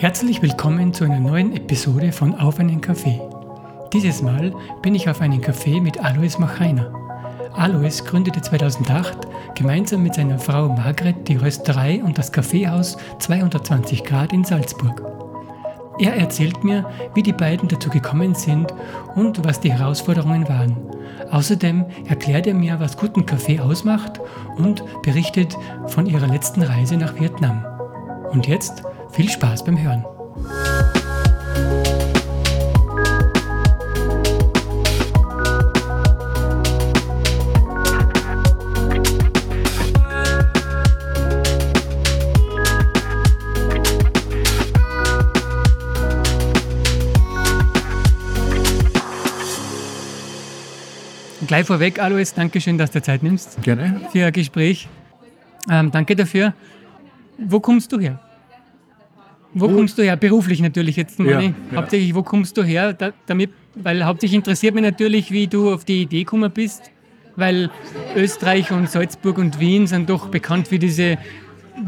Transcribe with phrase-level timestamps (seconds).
[0.00, 3.20] Herzlich willkommen zu einer neuen Episode von Auf einen Kaffee.
[3.92, 6.92] Dieses Mal bin ich auf einen Kaffee mit Alois Machainer.
[7.52, 9.26] Alois gründete 2008
[9.56, 15.02] gemeinsam mit seiner Frau Margret die Rösterei und das Kaffeehaus 220 Grad in Salzburg.
[15.98, 18.72] Er erzählt mir, wie die beiden dazu gekommen sind
[19.16, 20.76] und was die Herausforderungen waren.
[21.32, 24.20] Außerdem erklärt er mir, was guten Kaffee ausmacht
[24.58, 25.56] und berichtet
[25.88, 27.64] von ihrer letzten Reise nach Vietnam.
[28.30, 28.84] Und jetzt
[29.18, 30.04] viel Spaß beim Hören.
[51.48, 53.60] Gleich vorweg, Alois, danke schön, dass du Zeit nimmst.
[53.62, 54.00] Gerne.
[54.12, 54.86] Für ein Gespräch.
[55.68, 56.54] Ähm, danke dafür.
[57.36, 58.20] Wo kommst du her?
[59.54, 59.68] Wo oh.
[59.68, 60.16] kommst du her?
[60.16, 61.30] Beruflich natürlich jetzt mal.
[61.30, 61.52] Ja, ja.
[61.74, 62.92] Hauptsächlich, wo kommst du her?
[62.92, 66.90] Da, damit, weil hauptsächlich interessiert mich natürlich, wie du auf die Idee gekommen bist,
[67.36, 67.70] weil
[68.16, 71.18] Österreich und Salzburg und Wien sind doch bekannt für diese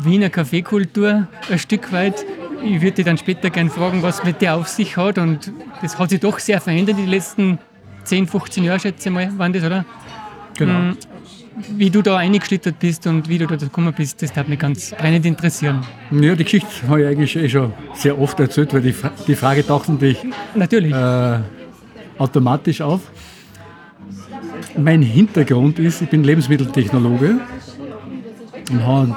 [0.05, 2.25] Wiener Kaffeekultur ein Stück weit.
[2.65, 5.53] Ich würde dich dann später gerne fragen, was mit der auf sich hat und
[5.83, 7.59] das hat sich doch sehr verändert in den letzten
[8.05, 9.85] 10, 15 Jahren, schätze ich mal, waren das, oder?
[10.57, 10.95] Genau.
[11.77, 14.93] Wie du da eingeschlittert bist und wie du da gekommen bist, das darf mich ganz
[14.93, 15.85] brennend interessieren.
[16.11, 19.35] Ja, die Geschichte habe ich eigentlich eh schon sehr oft erzählt, weil die, Fra die
[19.35, 20.19] Frage taucht natürlich,
[20.55, 20.93] natürlich.
[20.93, 21.39] Äh,
[22.19, 23.01] automatisch auf.
[24.77, 27.41] Mein Hintergrund ist, ich bin Lebensmitteltechnologe
[28.71, 29.17] und habe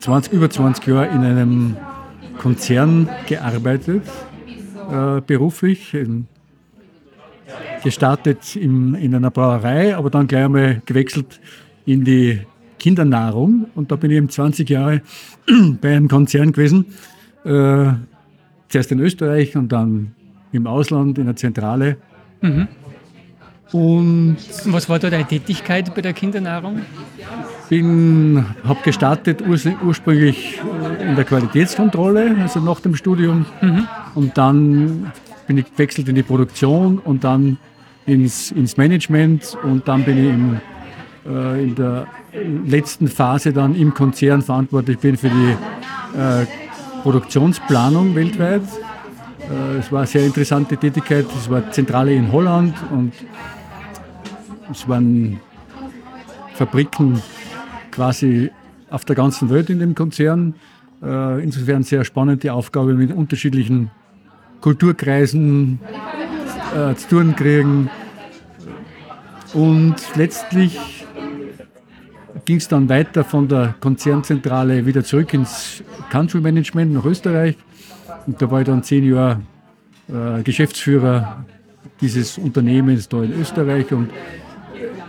[0.00, 1.76] 20, über 20 Jahre in einem
[2.38, 4.02] Konzern gearbeitet,
[4.90, 6.26] äh, beruflich, in
[7.82, 11.40] gestartet im, in einer Brauerei, aber dann gleich einmal gewechselt
[11.86, 12.40] in die
[12.78, 13.66] Kindernahrung.
[13.74, 15.02] Und da bin ich eben 20 Jahre
[15.80, 16.86] bei einem Konzern gewesen.
[17.44, 17.92] Äh,
[18.68, 20.14] zuerst in Österreich und dann
[20.52, 21.96] im Ausland, in der Zentrale.
[22.40, 22.68] Mhm.
[23.72, 24.36] Und
[24.66, 26.82] was war da deine Tätigkeit bei der Kindernahrung?
[27.70, 30.60] Bin, habe gestartet urs ursprünglich
[31.00, 33.46] äh, in der Qualitätskontrolle, also nach dem Studium.
[33.62, 33.88] Mhm.
[34.14, 35.12] Und dann
[35.46, 37.58] bin ich gewechselt in die Produktion und dann
[38.06, 40.60] ins, ins Management und dann bin ich im,
[41.26, 42.06] äh, in der
[42.66, 45.56] letzten Phase dann im Konzern verantwortlich bin für die
[46.18, 46.46] äh,
[47.02, 48.62] Produktionsplanung weltweit.
[49.50, 51.26] Äh, es war eine sehr interessante Tätigkeit.
[51.36, 53.12] Es war Zentrale in Holland und
[54.70, 55.40] es waren
[56.54, 57.20] Fabriken
[57.90, 58.50] quasi
[58.90, 60.54] auf der ganzen Welt in dem Konzern.
[61.02, 63.90] Äh, insofern sehr spannende Aufgabe mit unterschiedlichen
[64.62, 65.78] Kulturkreisen
[66.74, 67.90] äh, zu tun kriegen.
[69.52, 71.04] Und letztlich
[72.46, 77.56] ging es dann weiter von der Konzernzentrale wieder zurück ins Country Management nach Österreich.
[78.26, 79.40] Und da war ich dann zehn Jahre
[80.08, 81.44] äh, Geschäftsführer
[82.00, 83.92] dieses Unternehmens da in Österreich.
[83.92, 84.10] Und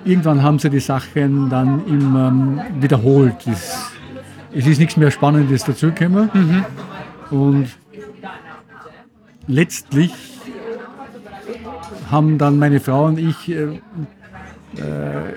[0.04, 3.48] irgendwann haben sie die Sachen dann immer ähm, wiederholt.
[3.48, 3.92] Es,
[4.54, 6.30] es, ist nichts mehr Spannendes dazugekommen.
[6.34, 6.66] Mhm.
[7.32, 7.68] Und
[9.48, 10.14] letztlich
[12.12, 13.80] haben dann meine Frau und ich äh,
[14.78, 15.34] äh,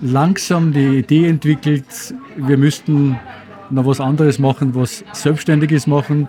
[0.00, 1.84] langsam die Idee entwickelt,
[2.36, 3.18] wir müssten
[3.70, 6.28] noch was anderes machen, was Selbstständiges machen,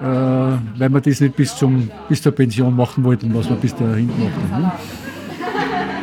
[0.00, 3.74] äh, weil wir das nicht bis, zum, bis zur Pension machen wollten, was wir bis
[3.74, 4.62] dahin gemacht haben.
[4.62, 4.72] Ne?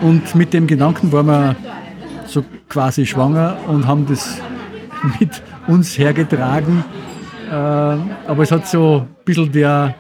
[0.02, 1.56] Und mit dem Gedanken waren wir
[2.28, 4.42] so quasi schwanger und haben das
[5.20, 6.84] mit uns hergetragen.
[7.46, 9.96] Äh, aber es hat so ein bisschen der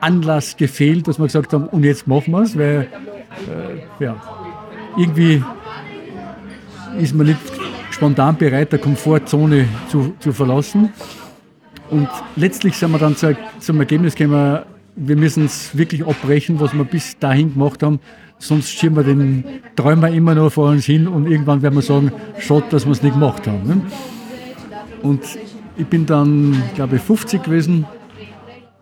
[0.00, 2.88] Anlass gefehlt, dass wir gesagt haben, und jetzt machen wir es, weil
[3.48, 4.16] äh, ja,
[4.96, 5.42] irgendwie
[6.98, 7.38] ist man nicht
[7.90, 10.92] spontan bereit, der Komfortzone zu, zu verlassen.
[11.90, 14.60] Und letztlich sind wir dann zu, zum Ergebnis gekommen,
[14.96, 18.00] wir müssen es wirklich abbrechen, was wir bis dahin gemacht haben.
[18.38, 19.44] Sonst schieben wir den
[19.76, 23.02] Träumer immer noch vor uns hin und irgendwann werden wir sagen, schade, dass wir es
[23.02, 23.66] nicht gemacht haben.
[23.66, 23.80] Ne?
[25.02, 25.22] Und
[25.76, 27.86] ich bin dann, glaube ich, 50 gewesen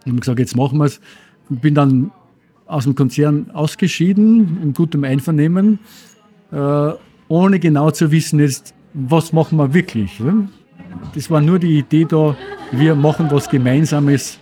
[0.04, 1.00] ich habe gesagt, jetzt machen wir es.
[1.48, 2.10] Bin dann
[2.66, 5.78] aus dem Konzern ausgeschieden, in gutem Einvernehmen,
[6.52, 6.90] äh,
[7.28, 10.20] ohne genau zu wissen, jetzt, was machen wir wirklich.
[10.20, 10.48] Ne?
[11.14, 12.36] Das war nur die Idee da,
[12.70, 14.38] wir machen was Gemeinsames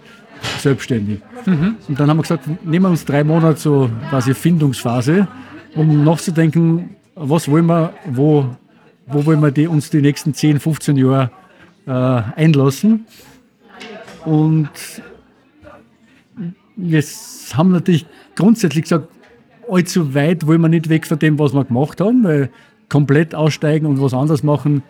[0.59, 1.21] selbstständig.
[1.47, 1.77] Mhm.
[1.89, 5.27] Und dann haben wir gesagt, nehmen wir uns drei Monate so quasi Findungsphase,
[5.75, 8.47] um nachzudenken, was wollen wir, wo,
[9.07, 11.31] wo wollen wir die, uns die nächsten 10, 15 Jahre
[11.87, 13.07] äh, einlassen.
[14.25, 14.71] Und
[16.77, 17.03] wir
[17.55, 19.09] haben natürlich grundsätzlich gesagt,
[19.69, 22.51] allzu weit wollen wir nicht weg von dem, was wir gemacht haben, weil
[22.89, 24.83] komplett aussteigen und was anderes machen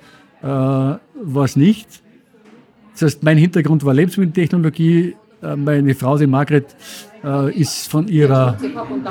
[0.43, 1.01] äh, war
[1.45, 2.03] es nicht.
[2.93, 5.17] Das heißt, mein Hintergrund war Lebensmitteltechnologie.
[5.43, 6.75] Äh, meine Frau, die Margret,
[7.25, 8.59] äh, ist von, ihrer,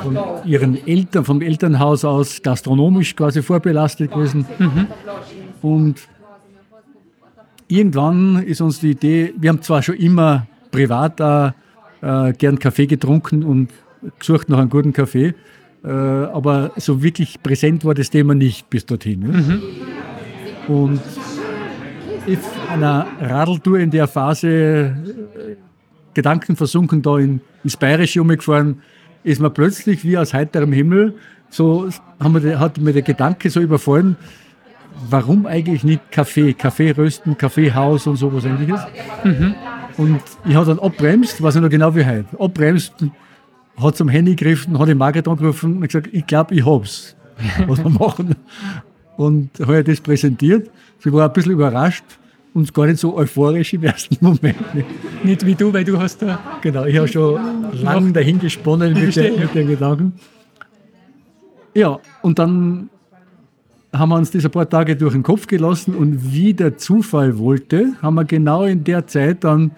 [0.02, 4.46] von ihren Eltern, vom Elternhaus aus gastronomisch quasi vorbelastet gewesen.
[4.58, 4.86] Mhm.
[5.62, 6.08] Und
[7.72, 11.52] irgendwann ist uns die Idee, wir haben zwar schon immer privat auch,
[12.02, 13.70] äh, gern Kaffee getrunken und
[14.18, 15.34] gesucht nach einem guten Kaffee,
[15.84, 19.20] äh, aber so wirklich präsent war das Thema nicht bis dorthin.
[19.20, 19.28] Ne?
[19.28, 19.62] Mhm.
[20.74, 21.00] Und
[22.26, 24.92] auf einer Radeltour in der Phase äh,
[26.14, 28.82] Gedanken versunken da in, ins Bayerische umgefahren,
[29.24, 31.14] ist mir plötzlich wie aus heiterem Himmel,
[31.48, 31.88] so
[32.18, 34.16] haben wir, hat mir der Gedanke so überfallen,
[35.08, 38.80] warum eigentlich nicht Kaffee, Kaffee rösten, Kaffeehaus und sowas ähnliches.
[39.24, 39.54] Mhm.
[39.96, 42.94] Und ich habe dann abbremst, weiß ich noch genau wie heute, abbremst,
[43.76, 47.16] hat zum Handy gegriffen, hat die Margret angerufen und gesagt, ich glaube, ich hab's,
[47.66, 48.34] was wir machen.
[49.16, 50.70] Und habe das präsentiert.
[50.98, 52.04] Sie war ein bisschen überrascht
[52.54, 54.56] und gar nicht so euphorisch im ersten Moment.
[55.22, 56.38] Nicht wie du, weil du hast da...
[56.60, 57.40] Genau, ich habe schon
[57.72, 60.12] lange dahin gesponnen mit, der, mit den Gedanken.
[61.74, 62.90] Ja, und dann
[63.92, 67.92] haben wir uns diese paar Tage durch den Kopf gelassen und wie der Zufall wollte,
[68.00, 69.72] haben wir genau in der Zeit dann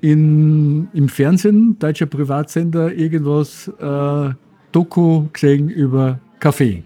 [0.00, 4.30] in, im Fernsehen, deutscher Privatsender, irgendwas äh,
[4.70, 6.84] Doku gesehen über Kaffee.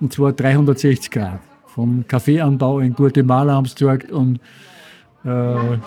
[0.00, 1.40] Und zwar 360 Grad.
[1.66, 4.40] Vom Kaffeeanbau in Guatemala haben sie gesagt und
[5.24, 5.78] äh,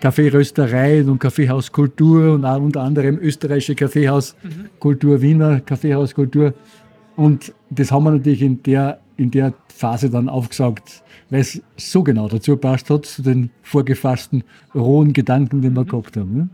[0.00, 6.54] Kaffeeröstereien und Kaffeehauskultur und auch unter anderem österreichische Kaffeehauskultur, Wiener Kaffeehauskultur.
[7.16, 12.02] Und das haben wir natürlich in der, in der Phase dann aufgesagt, weil es so
[12.02, 14.44] genau dazu passt hat, zu den vorgefassten,
[14.74, 16.36] rohen Gedanken, die wir gehabt haben.
[16.36, 16.48] Ne?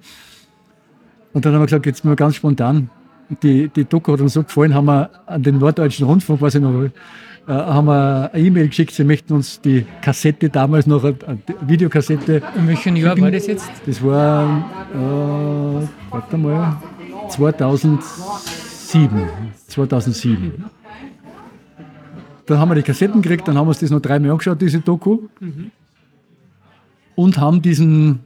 [1.32, 2.90] Und dann haben wir gesagt, jetzt mal ganz spontan,
[3.42, 6.60] die, die Doku hat uns so gefallen, haben wir an den Norddeutschen Rundfunk, weiß ich
[6.60, 6.90] noch, äh,
[7.46, 12.42] haben wir eine E-Mail geschickt, sie möchten uns die Kassette damals noch, eine Videokassette.
[12.56, 13.70] In welchem Jahr war das jetzt?
[13.86, 16.76] Das war, äh, warte mal,
[17.28, 19.28] 2007.
[19.68, 20.64] 2007.
[22.50, 24.80] Dann haben wir die Kassetten gekriegt, dann haben wir uns das noch dreimal angeschaut, diese
[24.80, 25.20] Doku.
[25.38, 25.70] Mhm.
[27.14, 28.18] Und haben diesen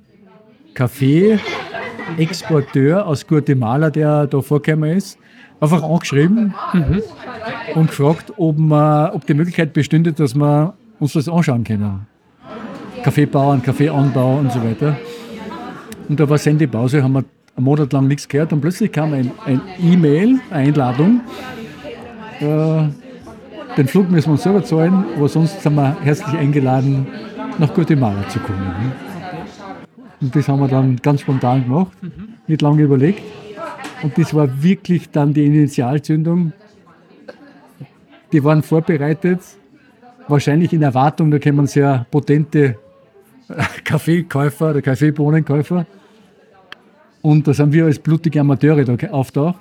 [0.72, 5.18] Kaffee-Exporteur aus Guatemala, der da vorgekommen ist,
[5.60, 7.02] einfach angeschrieben mhm.
[7.74, 12.06] und gefragt, ob, man, ob die Möglichkeit bestünde, dass wir uns das anschauen können.
[13.02, 14.96] Kaffeebauern, Kaffeeanbau und so weiter.
[16.08, 17.26] Und da war Sendepause, haben wir
[17.56, 21.20] einen Monat lang nichts gehört und plötzlich kam ein, ein E-Mail, Einladung.
[22.40, 22.84] Äh,
[23.76, 27.06] den Flug müssen wir uns selber zahlen, aber sonst sind wir herzlich eingeladen,
[27.58, 28.92] nach Guatemala zu kommen.
[30.20, 31.92] Und das haben wir dann ganz spontan gemacht,
[32.46, 33.22] nicht lange überlegt.
[34.02, 36.52] Und das war wirklich dann die Initialzündung.
[38.32, 39.40] Die waren vorbereitet,
[40.28, 42.76] wahrscheinlich in Erwartung, da kommen sehr potente
[43.84, 45.86] Kaffeekäufer oder Kaffeebohnenkäufer.
[47.22, 49.58] Und da sind wir als blutige Amateure da auftaucht.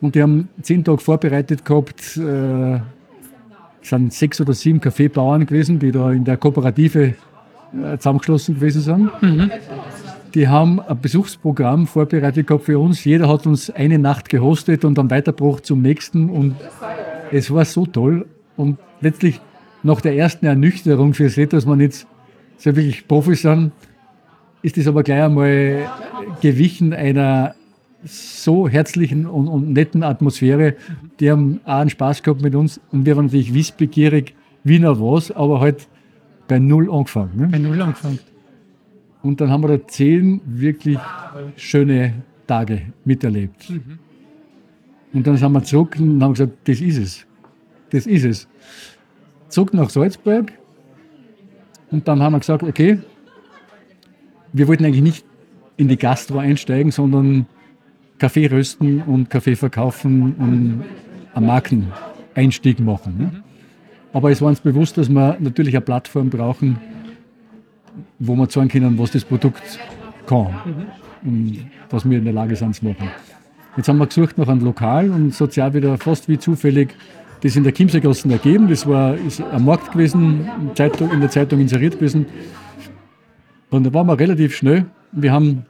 [0.00, 2.16] Und die haben zehn Tage vorbereitet gehabt.
[2.16, 2.80] Äh,
[3.82, 7.14] es sind sechs oder sieben Kaffeebauern gewesen, die da in der Kooperative
[7.72, 9.22] äh, zusammengeschlossen gewesen sind.
[9.22, 9.50] Mhm.
[10.34, 13.04] Die haben ein Besuchsprogramm vorbereitet gehabt für uns.
[13.04, 16.28] Jeder hat uns eine Nacht gehostet und dann weitergebracht zum nächsten.
[16.28, 16.56] Und
[17.32, 18.26] es war so toll.
[18.56, 19.40] Und letztlich
[19.82, 22.06] nach der ersten Ernüchterung für das, dass wir nicht
[22.58, 23.72] so wirklich Profis sind,
[24.62, 25.88] ist es aber gleich einmal
[26.40, 27.54] gewichen einer
[28.04, 30.76] so herzlichen und, und, netten Atmosphäre.
[31.20, 35.00] Die haben auch einen Spaß gehabt mit uns und wir waren natürlich wissbegierig, wie noch
[35.00, 35.88] was, aber halt
[36.46, 37.32] bei Null angefangen.
[37.36, 37.48] Ne?
[37.48, 38.18] Bei Null angefangen.
[39.22, 40.98] Und dann haben wir da zehn wirklich
[41.56, 42.14] schöne
[42.46, 43.68] Tage miterlebt.
[43.68, 43.98] Mhm.
[45.12, 47.26] Und dann sind wir zurück und haben gesagt, das ist es.
[47.90, 48.48] Das ist es.
[49.48, 50.52] Zurück nach Salzburg.
[51.90, 52.98] Und dann haben wir gesagt, okay,
[54.52, 55.24] wir wollten eigentlich nicht
[55.76, 57.46] in die Gastro einsteigen, sondern
[58.18, 60.84] Kaffee rösten und Kaffee verkaufen und
[61.34, 63.18] einen Markeneinstieg machen.
[63.18, 63.42] Ne?
[64.12, 66.78] Aber es war uns bewusst, dass wir natürlich eine Plattform brauchen,
[68.18, 69.78] wo wir zeigen können, was das Produkt
[70.26, 70.48] kann
[71.22, 73.08] und was wir in der Lage sind zu machen.
[73.76, 76.94] Jetzt haben wir gesucht nach einem Lokal und sozial wieder fast wie zufällig
[77.42, 78.68] das in der Chiemseegassen ergeben.
[78.68, 82.26] Das war ist ein Markt gewesen, in der Zeitung inseriert gewesen.
[83.70, 84.86] Und da waren wir relativ schnell.
[85.12, 85.66] Wir haben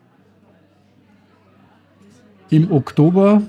[2.50, 3.43] im Oktober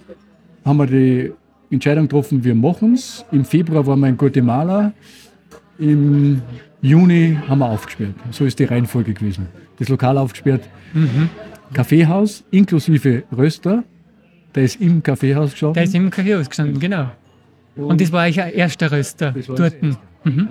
[0.66, 1.32] haben wir die
[1.72, 3.26] Entscheidung getroffen, wir machen es.
[3.32, 4.92] Im Februar waren wir in Guatemala.
[5.78, 6.42] Im
[6.82, 8.16] Juni haben wir aufgesperrt.
[8.32, 9.48] So ist die Reihenfolge gewesen.
[9.78, 10.68] Das Lokal aufgesperrt.
[10.94, 11.30] Mhm.
[11.74, 13.84] Kaffeehaus inklusive Röster.
[14.56, 15.76] Der ist im Kaffeehaus gestanden.
[15.76, 17.12] Der ist im Kaffeehaus gestanden, genau.
[17.76, 19.76] Und, das war eigentlich ein erster Röster dort.
[20.24, 20.50] Mhm.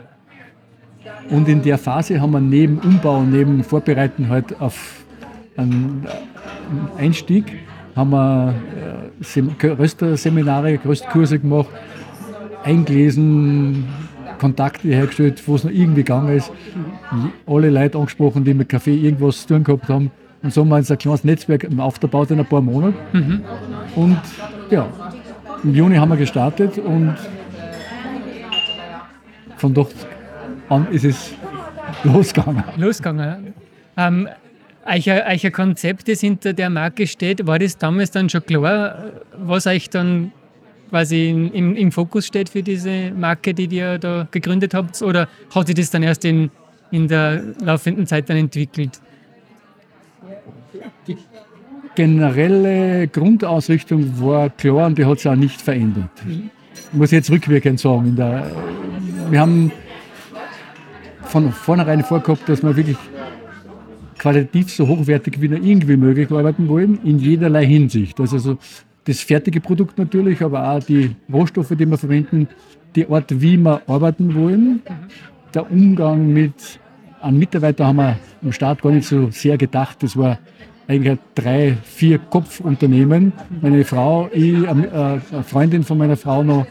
[1.30, 5.04] Und in der Phase haben wir neben Umbau, neben Vorbereiten halt auf
[5.56, 6.06] einen
[6.96, 7.44] Einstieg,
[7.98, 8.54] haben wir
[9.62, 11.68] äh, Rösterseminare, Röstkurse gemacht,
[12.62, 13.86] eingelesen,
[14.38, 16.52] Kontakte hergestellt, wo es noch irgendwie gegangen ist.
[17.44, 20.12] Alle Leute angesprochen, die mit Kaffee irgendwas zu tun gehabt haben.
[20.42, 22.94] Und so haben wir ein kleines Netzwerk aufgebaut in ein paar Monaten.
[23.12, 23.44] Mhm.
[23.96, 24.20] Und
[24.70, 24.86] ja,
[25.64, 27.16] im Juni haben wir gestartet und
[29.56, 29.92] von dort
[30.68, 31.34] an ist es
[32.04, 32.62] losgegangen.
[32.76, 33.54] Losgegangen.
[33.96, 34.28] Ähm,
[34.88, 39.90] euer, Konzept, das hinter der Marke steht, war das damals dann schon klar, was euch
[39.90, 40.32] dann
[40.88, 45.00] quasi im, im Fokus steht für diese Marke, die ihr da gegründet habt?
[45.02, 46.50] Oder hat sich das dann erst in,
[46.90, 49.00] in der laufenden Zeit dann entwickelt?
[51.06, 51.16] Die
[51.94, 56.10] generelle Grundausrichtung war klar und die hat sich auch nicht verändert.
[56.92, 58.16] Muss ich jetzt rückwirkend sagen.
[58.16, 58.50] Der,
[59.30, 59.72] wir haben
[61.24, 62.96] von vornherein vorgehabt, dass wir wirklich
[64.18, 68.18] qualitativ so hochwertig wie nur irgendwie möglich arbeiten wollen, in jederlei Hinsicht.
[68.20, 68.58] Also so
[69.04, 72.48] das fertige Produkt natürlich, aber auch die Rohstoffe, die wir verwenden,
[72.94, 74.82] die Art, wie wir arbeiten wollen,
[75.54, 76.78] der Umgang mit
[77.20, 80.02] einem Mitarbeiter haben wir am Start gar nicht so sehr gedacht.
[80.02, 80.38] Das war
[80.86, 83.32] eigentlich ein drei, vier Kopfunternehmen.
[83.60, 86.66] Meine Frau, ich, äh, eine Freundin von meiner Frau noch.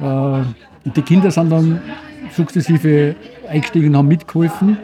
[0.00, 0.42] Äh,
[0.96, 1.80] die Kinder sind dann
[2.32, 3.14] sukzessive
[3.48, 4.76] eingestiegen und haben mitgeholfen.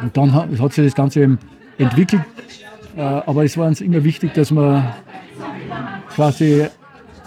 [0.00, 1.38] Und dann hat, hat sich das Ganze eben
[1.78, 2.22] entwickelt.
[2.96, 4.94] Äh, aber es war uns immer wichtig, dass wir
[6.14, 6.66] quasi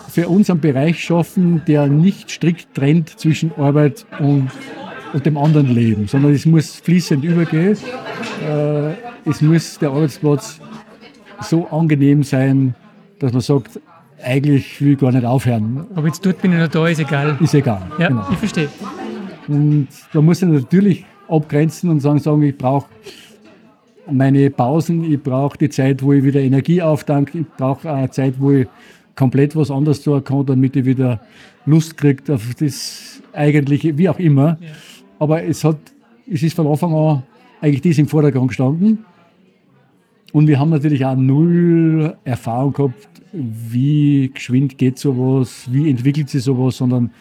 [0.09, 4.49] für uns einen Bereich schaffen, der nicht strikt trennt zwischen Arbeit und,
[5.13, 7.77] und dem anderen Leben, sondern es muss fließend übergehen.
[8.45, 8.93] Äh,
[9.25, 10.59] es muss der Arbeitsplatz
[11.41, 12.75] so angenehm sein,
[13.19, 13.79] dass man sagt,
[14.23, 15.87] eigentlich will ich gar nicht aufhören.
[15.95, 17.37] Aber jetzt dort bin ich noch da, ist egal.
[17.39, 17.81] Ist egal.
[17.97, 18.27] Ja, genau.
[18.31, 18.69] ich verstehe.
[19.47, 22.87] Und da muss ich natürlich abgrenzen und sagen, sagen ich brauche
[24.09, 28.35] meine Pausen, ich brauche die Zeit, wo ich wieder Energie auftanke, ich brauche eine Zeit,
[28.39, 28.67] wo ich
[29.15, 31.21] komplett was anderes tun kann, damit ich wieder
[31.65, 34.57] Lust kriege auf das Eigentliche, wie auch immer.
[34.59, 34.67] Ja.
[35.19, 35.77] Aber es, hat,
[36.27, 37.23] es ist von Anfang an
[37.61, 39.05] eigentlich das im Vordergrund gestanden.
[40.33, 46.43] Und wir haben natürlich auch null Erfahrung gehabt, wie geschwind geht sowas, wie entwickelt sich
[46.43, 47.11] sowas, sondern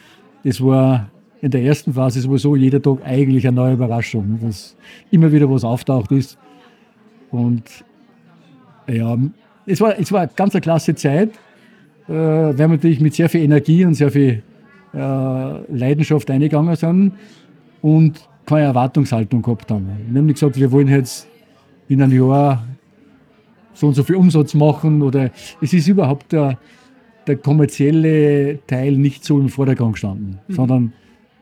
[0.43, 1.09] es war
[1.41, 4.75] in der ersten Phase sowieso jeder Tag eigentlich eine neue Überraschung, dass
[5.09, 6.37] immer wieder was auftaucht ist.
[7.31, 7.63] Und
[8.87, 9.17] ja,
[9.65, 11.29] es war, es war eine ganz eine klasse Zeit,
[12.07, 14.43] äh, weil wir natürlich mit sehr viel Energie und sehr viel
[14.93, 17.13] äh, Leidenschaft eingegangen sind
[17.81, 19.87] und keine Erwartungshaltung gehabt haben.
[20.09, 21.27] Wir haben nicht gesagt, wir wollen jetzt
[21.87, 22.63] in einem Jahr
[23.73, 25.31] so und so viel Umsatz machen oder
[25.61, 26.59] es ist überhaupt der,
[27.25, 30.53] der kommerzielle Teil nicht so im Vordergrund gestanden, mhm.
[30.53, 30.93] sondern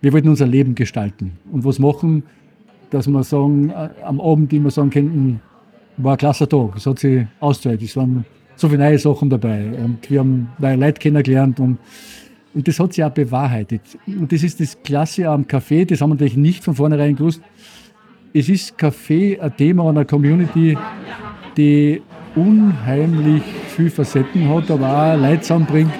[0.02, 2.24] wir wollten unser Leben gestalten und was machen,
[2.90, 5.42] dass wir sagen, äh, am Abend immer sagen könnten,
[5.98, 6.78] war ein klasse Tag.
[6.78, 7.82] Es hat sich ausgezahlt.
[7.82, 8.26] Es waren
[8.56, 9.72] so viele neue Sachen dabei.
[9.84, 11.60] Und wir haben neue Leute kennengelernt.
[11.60, 11.78] Und,
[12.54, 13.82] und das hat sich auch bewahrheitet.
[14.08, 15.86] Und das ist das Klasse am Café.
[15.86, 17.42] Das haben wir natürlich nicht von vornherein gewusst.
[18.34, 20.78] Es ist Café ein Thema einer Community,
[21.58, 22.02] die
[22.36, 23.44] unheimlich
[23.76, 25.92] viele Facetten hat, aber auch Leute zusammenbringt,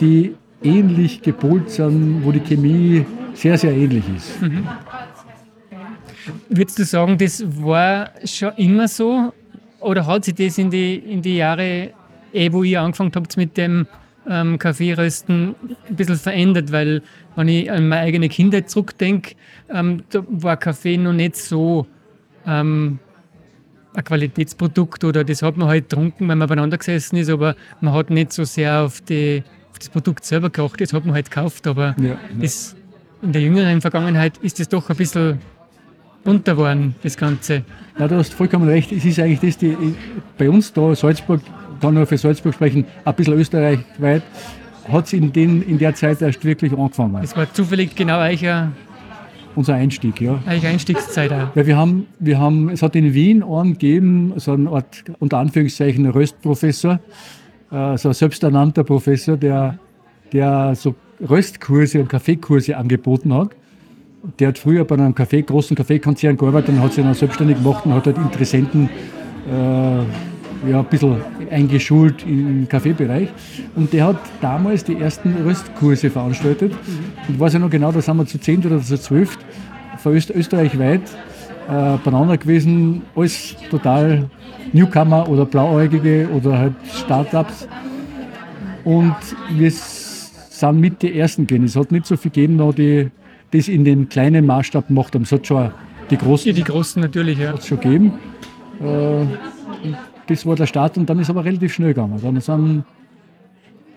[0.00, 4.40] die ähnlich gepolt sind, wo die Chemie sehr, sehr ähnlich ist.
[4.42, 4.66] Mhm.
[6.48, 9.32] Würdest du sagen, das war schon immer so
[9.80, 11.90] oder hat sich das in die, in die Jahre,
[12.32, 13.86] eh, wo ihr angefangen habt mit dem
[14.28, 15.54] ähm, Kaffeerösten,
[15.88, 16.70] ein bisschen verändert?
[16.70, 17.02] Weil,
[17.34, 19.34] wenn ich an meine eigene Kindheit zurückdenke,
[19.68, 21.86] ähm, da war Kaffee noch nicht so
[22.46, 22.98] ähm,
[23.94, 27.92] ein Qualitätsprodukt oder das hat man halt getrunken, wenn man beieinander gesessen ist, aber man
[27.92, 31.30] hat nicht so sehr auf, die, auf das Produkt selber gekocht, das hat man halt
[31.30, 32.16] gekauft, aber ja.
[32.40, 32.76] Das,
[33.22, 35.38] in der jüngeren Vergangenheit ist das doch ein bisschen
[36.24, 37.64] bunter geworden, das Ganze.
[37.98, 38.92] Ja, du hast vollkommen recht.
[38.92, 39.76] Es ist eigentlich das, die
[40.38, 41.40] bei uns da, Salzburg,
[41.80, 44.22] kann nur für Salzburg sprechen, ein bisschen österreichweit,
[44.90, 47.18] hat es in, in der Zeit erst wirklich angefangen.
[47.20, 48.72] Das war zufällig genau euer
[49.54, 50.40] unser Einstieg, ja.
[50.46, 51.54] Eigentlich Einstiegszeit auch.
[51.54, 55.38] Weil wir haben, wir haben, es hat in Wien einen gegeben, so eine Art, unter
[55.38, 57.00] Anführungszeichen, Röstprofessor,
[57.70, 59.78] äh, so ein selbsternannter Professor, der,
[60.32, 60.94] der so
[61.28, 63.50] Röstkurse und Kaffeekurse angeboten hat
[64.38, 67.84] der hat früher bei einem Kaffee, großen Kaffeekonzern gearbeitet und hat sich dann selbstständig gemacht
[67.84, 68.88] und hat halt Interessenten
[69.50, 71.16] äh, ja, ein bisschen
[71.50, 73.28] eingeschult im Kaffeebereich.
[73.74, 76.72] Und der hat damals die ersten Röstkurse veranstaltet.
[77.28, 79.38] Und weiß ja noch genau, da sind wir zu 10 oder zu 12
[79.98, 81.02] von Öst österreichweit
[81.68, 83.02] äh, beieinander gewesen.
[83.16, 84.30] Alles total
[84.72, 87.66] Newcomer oder Blauäugige oder halt Startups.
[88.84, 89.16] Und
[89.50, 89.70] wir
[90.62, 91.64] sind mit die Ersten gehen.
[91.64, 93.10] Es hat nicht so viel gegeben, noch die
[93.50, 95.22] das in den kleinen Maßstab gemacht haben.
[95.22, 95.70] Es hat schon
[96.10, 97.52] die großen, Ja, die Großen natürlich, ja.
[97.52, 98.12] hat's schon gegeben.
[98.80, 99.26] Äh,
[100.26, 102.18] das war der Start und dann ist aber relativ schnell gegangen.
[102.22, 102.84] Dann sind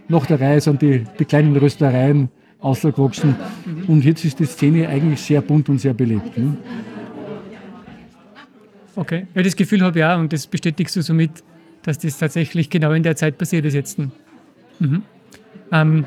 [0.07, 2.29] nach der Reihe sind die, die kleinen Röstereien
[2.60, 3.36] ausgewachsen
[3.88, 6.38] und jetzt ist die Szene eigentlich sehr bunt und sehr belebt.
[6.38, 6.57] Ne?
[8.95, 9.27] Okay.
[9.36, 11.31] Ja, das Gefühl habe ich auch und das bestätigst du somit,
[11.84, 14.00] dass das tatsächlich genau in der Zeit passiert ist jetzt.
[14.79, 15.03] Mhm.
[15.72, 16.05] Ähm,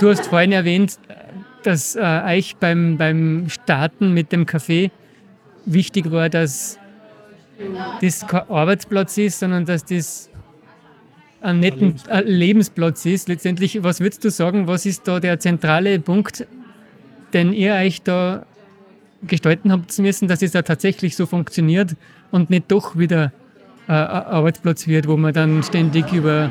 [0.00, 0.98] du hast vorhin erwähnt,
[1.62, 4.90] dass äh, euch beim, beim Starten mit dem Café
[5.66, 6.78] wichtig war, dass
[8.00, 10.30] das kein Arbeitsplatz ist, sondern dass das
[11.42, 13.28] ein netten ein Lebensplatz ist.
[13.28, 16.46] Letztendlich, was würdest du sagen, was ist da der zentrale Punkt,
[17.32, 18.46] den ihr euch da
[19.22, 21.94] gestalten habt müssen, dass es da tatsächlich so funktioniert
[22.30, 23.32] und nicht doch wieder
[23.86, 26.50] äh, ein Arbeitsplatz wird, wo man dann ständig über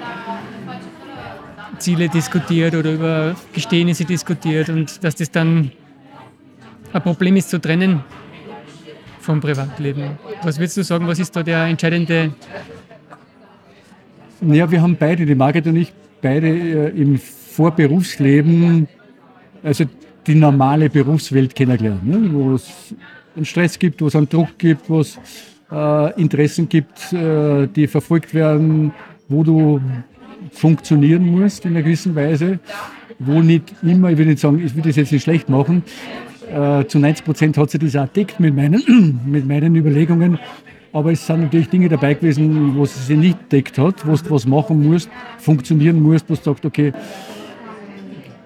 [1.79, 5.71] Ziele diskutiert oder über Geschehnisse diskutiert und dass das dann
[6.93, 8.03] ein Problem ist zu trennen
[9.19, 10.17] vom Privatleben.
[10.43, 12.33] Was würdest du sagen, was ist da der entscheidende
[14.41, 18.87] Ja, wir haben beide, die Margit und ich, beide äh, im Vorberufsleben,
[19.63, 19.85] also
[20.25, 22.33] die normale Berufswelt kennengelernt, ne?
[22.33, 22.93] wo es
[23.35, 25.19] einen Stress gibt, wo es einen Druck gibt, wo es
[25.71, 28.93] äh, Interessen gibt, äh, die verfolgt werden,
[29.27, 29.81] wo du
[30.51, 32.59] funktionieren musst in einer gewissen Weise,
[33.19, 35.83] wo nicht immer, ich will nicht sagen, ich will das jetzt nicht schlecht machen,
[36.51, 40.39] äh, zu 90 Prozent hat sich das auch deckt mit meinen, mit meinen Überlegungen.
[40.91, 44.31] Aber es sind natürlich Dinge dabei gewesen, wo es sich nicht deckt hat, wo du
[44.31, 46.91] was machen musst, funktionieren musst, wo du sagst, okay,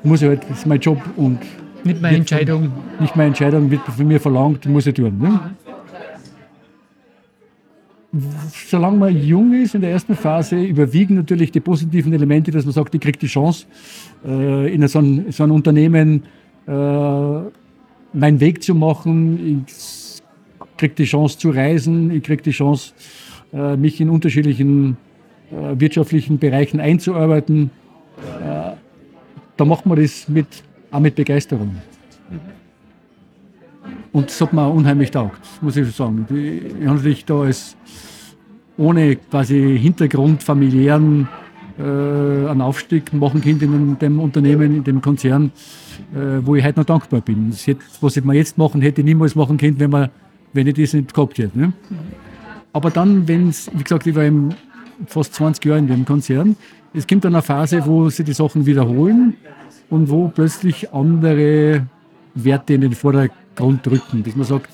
[0.04, 1.40] muss ich halt, das ist mein Job und
[1.86, 2.72] nicht meine Entscheidung?
[3.00, 5.18] nicht meine Entscheidung wird von mir verlangt, muss ich tun.
[5.20, 5.40] Ne?
[8.70, 12.74] Solange man jung ist, in der ersten Phase, überwiegen natürlich die positiven Elemente, dass man
[12.74, 13.66] sagt, ich kriege die Chance,
[14.24, 16.24] äh, in so ein, so ein Unternehmen
[16.68, 19.66] äh, meinen Weg zu machen.
[19.68, 20.22] Ich
[20.78, 22.94] kriege die Chance zu reisen, ich kriege die Chance,
[23.52, 24.98] äh, mich in unterschiedlichen
[25.76, 27.70] wirtschaftlichen Bereichen einzuarbeiten.
[29.56, 30.48] Da macht man das mit,
[30.90, 31.76] auch mit Begeisterung.
[34.14, 36.28] Und das hat mir unheimlich taugt, muss ich sagen.
[36.30, 37.76] Ich habe natürlich da als
[38.78, 41.28] ohne quasi Hintergrund familiären
[41.80, 45.52] äh, einen Aufstieg machen können in dem Unternehmen, in dem Konzern,
[46.14, 47.50] äh, wo ich heute noch dankbar bin.
[47.50, 50.10] Das hätte, was ich mir jetzt machen hätte, ich niemals machen können, wenn, man,
[50.54, 51.58] wenn ich das nicht gehabt hätte.
[51.58, 51.74] Ne?
[52.72, 54.50] Aber dann, wenn es, wie gesagt, ich war im,
[55.08, 56.56] fast 20 Jahre in dem Konzern,
[56.94, 59.34] es kommt dann eine Phase, wo sich die Sachen wiederholen
[59.90, 61.88] und wo plötzlich andere
[62.36, 64.24] Werte in den Vordergrund rücken.
[64.24, 64.70] Dass man sagt,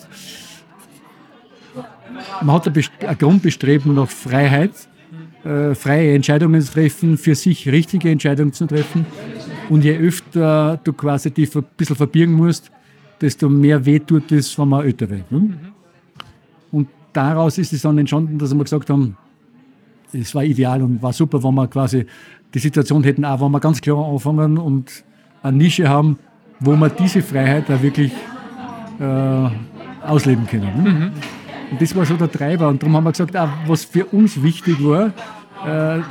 [2.42, 4.72] man hat ein, Best- ein Grundbestreben nach Freiheit,
[5.44, 9.06] äh, freie Entscheidungen zu treffen, für sich richtige Entscheidungen zu treffen.
[9.70, 12.72] Und je öfter du quasi die ein bisschen verbirgen musst,
[13.22, 15.32] desto mehr weh tut es, wenn man älter wird.
[15.32, 15.58] Ne?
[16.72, 19.18] Und daraus ist es dann entstanden, dass wir gesagt haben,
[20.12, 22.06] es war ideal und war super, wenn wir quasi
[22.54, 25.04] die Situation hätten, auch wenn wir ganz klar anfangen und
[25.44, 26.18] eine Nische haben,
[26.60, 28.12] wo wir diese Freiheit auch wirklich
[29.00, 29.50] äh,
[30.06, 30.84] ausleben können.
[30.84, 31.12] Ne?
[31.72, 32.68] Und das war so der Treiber.
[32.68, 35.14] Und darum haben wir gesagt, auch was für uns wichtig war,
[35.66, 36.02] äh,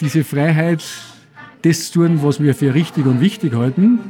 [0.00, 0.84] diese Freiheit,
[1.62, 4.00] das zu tun, was wir für richtig und wichtig halten,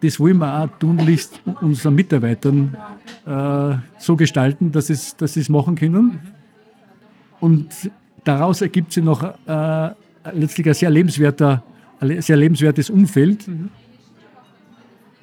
[0.00, 2.76] das wollen wir auch tunlichst unseren Mitarbeitern
[3.26, 6.20] äh, so gestalten, dass sie es, dass es machen können.
[7.40, 7.68] Und
[8.22, 9.90] daraus ergibt sich noch äh,
[10.32, 11.62] letztlich ein sehr, lebenswerter,
[12.00, 13.48] ein sehr lebenswertes Umfeld.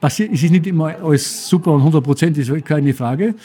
[0.01, 3.35] Passiert, es ist nicht immer alles super und 100 Prozent, ist keine Frage.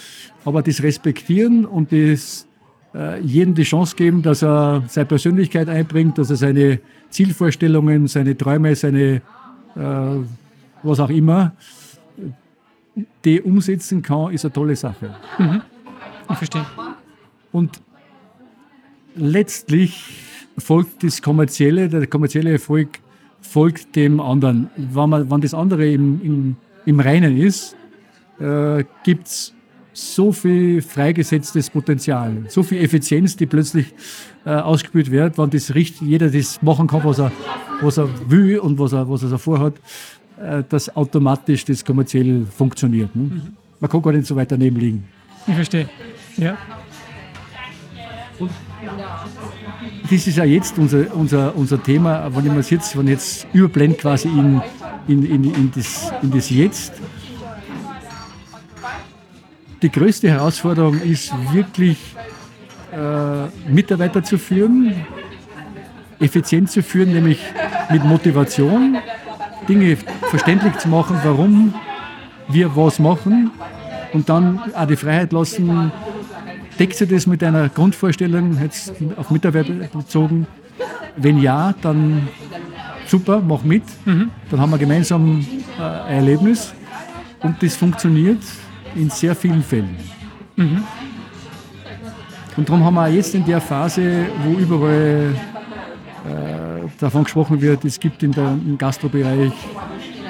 [0.44, 2.46] Aber das Respektieren und das
[2.94, 8.36] äh, jedem die Chance geben, dass er seine Persönlichkeit einbringt, dass er seine Zielvorstellungen, seine
[8.36, 9.20] Träume, seine
[9.76, 9.80] äh,
[10.82, 11.52] was auch immer,
[13.24, 15.14] die umsetzen kann, ist eine tolle Sache.
[16.30, 16.64] Ich verstehe.
[17.52, 17.80] Und
[19.14, 20.22] letztlich
[20.58, 22.98] folgt das kommerzielle, der kommerzielle Erfolg
[23.46, 24.70] folgt dem anderen.
[24.76, 27.76] Wenn, man, wenn das andere im, im, im Reinen ist,
[28.38, 29.54] äh, gibt es
[29.92, 33.94] so viel freigesetztes Potenzial, so viel Effizienz, die plötzlich
[34.44, 37.32] äh, ausgespült wird, wenn das richtig, jeder das machen kann, was er,
[37.80, 39.74] was er will und was er, was er vorhat,
[40.38, 43.16] äh, dass automatisch das kommerziell funktioniert.
[43.16, 43.40] Ne?
[43.80, 45.04] Man kann gar nicht so weit daneben liegen.
[45.46, 45.88] Ich verstehe.
[46.36, 46.58] Ja.
[50.08, 53.96] Das ist ja jetzt unser, unser, unser Thema, wenn ich mir jetzt, wenn jetzt überblende
[53.96, 54.60] quasi in,
[55.08, 56.92] in, in, in, das, in das Jetzt.
[59.82, 61.98] Die größte Herausforderung ist wirklich
[62.92, 64.94] äh, Mitarbeiter zu führen,
[66.20, 67.40] effizient zu führen, nämlich
[67.90, 68.98] mit Motivation,
[69.68, 69.96] Dinge
[70.30, 71.74] verständlich zu machen, warum
[72.48, 73.50] wir was machen
[74.12, 75.90] und dann auch die Freiheit lassen,
[76.78, 80.46] deckt sich das mit einer Grundvorstellung, jetzt auf Mitarbeiter bezogen?
[81.16, 82.28] Wenn ja, dann
[83.06, 83.84] super, mach mit.
[84.04, 84.30] Mhm.
[84.50, 85.46] Dann haben wir gemeinsam
[85.78, 86.74] äh, ein Erlebnis
[87.42, 88.42] und das funktioniert
[88.94, 89.96] in sehr vielen Fällen.
[90.56, 90.84] Mhm.
[92.56, 95.34] Und darum haben wir jetzt in der Phase, wo überall
[96.24, 99.52] äh, davon gesprochen wird, es gibt in der, im Gastrobereich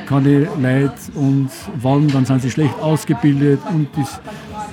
[0.06, 4.20] keine Leute und wann, dann sind sie schlecht ausgebildet und das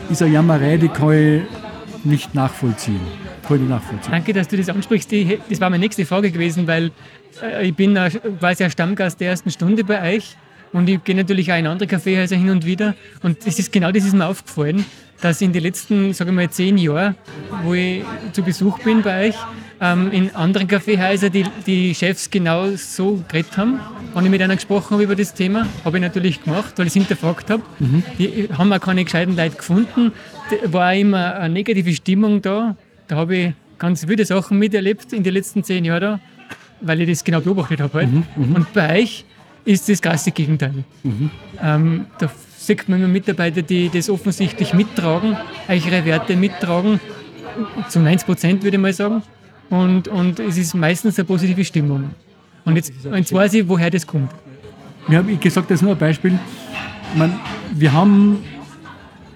[0.10, 1.42] ist eine Jammerei, die kann ich
[2.06, 3.00] nicht nachvollziehen.
[3.44, 4.12] Ich nachvollziehen.
[4.12, 5.12] Danke, dass du das ansprichst.
[5.50, 6.92] Das war meine nächste Frage gewesen, weil
[7.42, 7.98] äh, ich bin
[8.40, 10.36] quasi ein Stammgast der ersten Stunde bei euch
[10.72, 13.92] und ich gehe natürlich auch in andere Kaffeehäuser hin und wieder und das ist genau
[13.92, 14.86] das ist mir aufgefallen,
[15.22, 17.16] dass in den letzten, sage ich mal, zehn Jahren,
[17.64, 19.36] wo ich zu Besuch bin bei euch,
[19.80, 23.80] ähm, in anderen Kaffeehäusern die, die Chefs genau so geredet haben.
[24.14, 26.92] Wenn ich mit einer gesprochen habe über das Thema, habe ich natürlich gemacht, weil ich
[26.92, 27.64] es hinterfragt habe.
[27.80, 28.04] Mhm.
[28.18, 30.12] Die haben auch keine gescheiten Leute gefunden.
[30.66, 32.76] War immer eine negative Stimmung da.
[33.08, 36.20] Da habe ich ganz wilde Sachen miterlebt in den letzten zehn Jahren da,
[36.82, 37.94] weil ich das genau beobachtet habe.
[37.94, 38.12] Halt.
[38.12, 38.56] Mhm, mhm.
[38.56, 39.26] Und bei euch
[39.66, 40.84] ist das krasse Gegenteil.
[41.04, 41.30] Mhm.
[41.62, 45.36] Ähm, da sieht man immer Mitarbeiter, die das offensichtlich mittragen,
[45.68, 47.00] eure Werte mittragen,
[47.90, 49.22] zu 90 Prozent würde ich mal sagen.
[49.70, 52.12] Und, und es ist meistens eine positive Stimmung.
[52.66, 54.32] Und jetzt, jetzt weiß ich, woher das kommt.
[55.08, 56.38] Wir haben, ich gesagt, das ist nur ein Beispiel.
[57.16, 57.40] Man,
[57.74, 58.44] wir haben,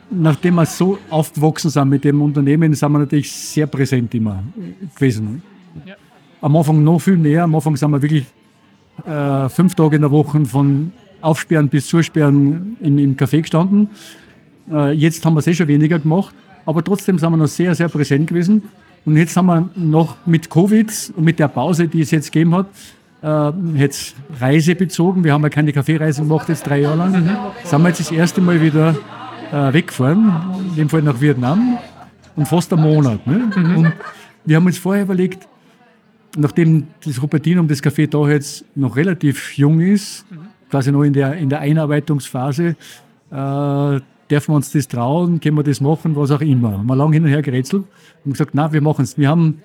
[0.09, 4.43] nachdem wir so aufgewachsen sind mit dem Unternehmen, sind wir natürlich sehr präsent immer
[4.95, 5.41] gewesen.
[5.85, 5.95] Ja.
[6.41, 7.43] Am Anfang noch viel mehr.
[7.43, 8.25] Am Anfang sind wir wirklich
[9.05, 10.91] äh, fünf Tage in der Woche von
[11.21, 13.89] Aufsperren bis Zusperren im, im Café gestanden.
[14.71, 16.33] Äh, jetzt haben wir es eh schon weniger gemacht,
[16.65, 18.63] aber trotzdem sind wir noch sehr, sehr präsent gewesen.
[19.05, 22.55] Und jetzt haben wir noch mit Covid und mit der Pause, die es jetzt gegeben
[22.55, 22.67] hat,
[23.23, 25.23] äh, jetzt Reise bezogen.
[25.23, 27.11] Wir haben ja keine Kaffeereise gemacht, jetzt drei Jahre lang.
[27.11, 27.29] Mhm.
[27.63, 28.95] Sind wir jetzt das erste Mal wieder
[29.51, 30.31] äh, weggefahren,
[30.69, 31.77] in dem Fall nach Vietnam,
[32.36, 33.25] und fast einen Monat.
[33.27, 33.49] Ne?
[33.55, 33.77] Mhm.
[33.77, 33.93] Und
[34.45, 35.47] wir haben uns vorher überlegt,
[36.38, 40.38] nachdem das Rupertinum, das Café da jetzt noch relativ jung ist, mhm.
[40.69, 42.75] quasi noch in der, in der Einarbeitungsphase,
[43.31, 46.73] äh, dürfen wir uns das trauen, können wir das machen, was auch immer.
[46.73, 47.83] Haben wir lange hin und her gerätselt
[48.25, 49.17] und gesagt, na, wir machen es.
[49.17, 49.62] Wir haben,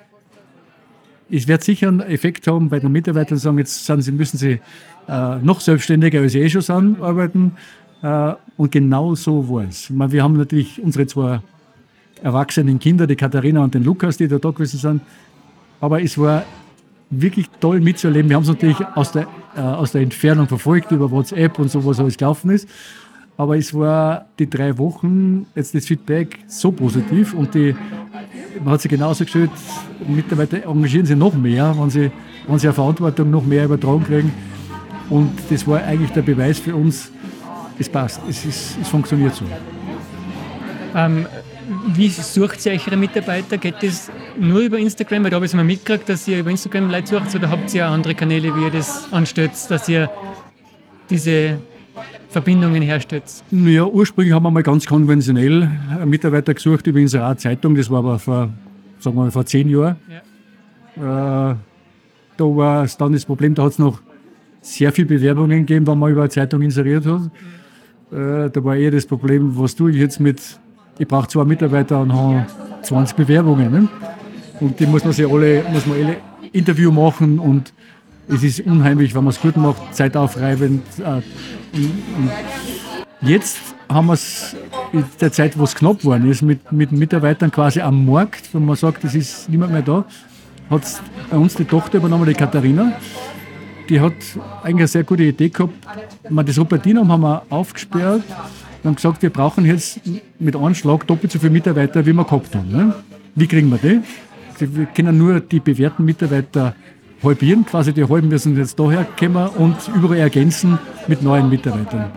[1.30, 4.60] es wird sicher einen Effekt haben bei den Mitarbeitern, sagen, jetzt sind sie, müssen sie
[5.08, 7.52] äh, noch selbstständiger, als sie eh schon sind, arbeiten.
[8.02, 9.84] Äh, und genau so war es.
[9.84, 11.40] Ich meine, wir haben natürlich unsere zwei
[12.22, 15.02] erwachsenen Kinder, die Katharina und den Lukas, die da, da gewesen sind.
[15.80, 16.44] Aber es war
[17.10, 18.28] wirklich toll mitzuerleben.
[18.28, 21.84] Wir haben es natürlich aus der, äh, aus der Entfernung verfolgt über WhatsApp und so,
[21.84, 22.68] was alles gelaufen ist.
[23.36, 27.74] Aber es war die drei Wochen jetzt das Feedback so positiv und die,
[28.62, 29.50] man hat sich genauso gestellt,
[30.06, 32.10] Mitarbeiter engagieren sich noch mehr, wenn sie,
[32.46, 34.32] wenn sie eine Verantwortung noch mehr übertragen kriegen.
[35.08, 37.10] Und das war eigentlich der Beweis für uns,
[37.78, 39.44] es passt, es, ist, es funktioniert so.
[40.94, 41.26] Ähm,
[41.94, 43.56] wie sucht ihr eure Mitarbeiter?
[43.56, 45.24] Geht das nur über Instagram?
[45.24, 47.72] Weil da habe ich es mal mitgekriegt, dass ihr über Instagram Leute sucht oder habt
[47.74, 50.10] ihr auch andere Kanäle, wie ihr das anstellt, dass ihr
[51.08, 51.58] diese
[52.28, 53.24] Verbindungen herstellt?
[53.50, 55.70] Ja, ursprünglich haben wir mal ganz konventionell
[56.04, 57.74] Mitarbeiter gesucht über unsere Zeitung.
[57.74, 58.50] Das war aber vor,
[58.98, 59.96] sagen wir mal, vor zehn Jahren.
[60.96, 61.52] Ja.
[61.52, 61.56] Äh,
[62.36, 64.00] da war dann das Problem, da hat es noch
[64.60, 67.30] sehr viele Bewerbungen gegeben, wenn man über eine Zeitung inseriert hat.
[68.12, 70.40] Äh, da war eher das Problem, was tue ich jetzt mit
[70.98, 72.46] ich brauche zwei Mitarbeiter und habe
[72.82, 73.72] 20 Bewerbungen.
[73.72, 73.88] Ne?
[74.60, 76.16] Und die muss man sich alle, muss man alle
[76.52, 77.72] Interview machen und
[78.28, 80.82] es ist unheimlich, wenn man es gut macht, zeitaufreibend.
[80.98, 81.22] Äh,
[83.22, 84.54] jetzt haben wir es
[84.92, 88.64] in der Zeit, wo es knapp geworden ist, mit, mit Mitarbeitern quasi am Markt, wenn
[88.64, 90.04] man sagt, es ist niemand mehr da,
[90.70, 90.82] hat
[91.30, 92.92] bei uns die Tochter übernommen, die Katharina.
[93.88, 94.14] Die hat
[94.62, 95.74] eigentlich eine sehr gute Idee gehabt.
[96.28, 98.22] Das Rupertinum haben wir aufgesperrt
[98.82, 100.00] wir haben gesagt, wir brauchen jetzt
[100.40, 102.68] mit einem Schlag doppelt so viele Mitarbeiter, wie wir gehabt haben.
[102.68, 102.94] Ne?
[103.36, 104.00] Wie kriegen wir die?
[104.58, 106.74] Wir können nur die bewährten Mitarbeiter
[107.22, 112.10] halbieren, quasi die halben müssen jetzt daher kommen und überall ergänzen mit neuen Mitarbeitern.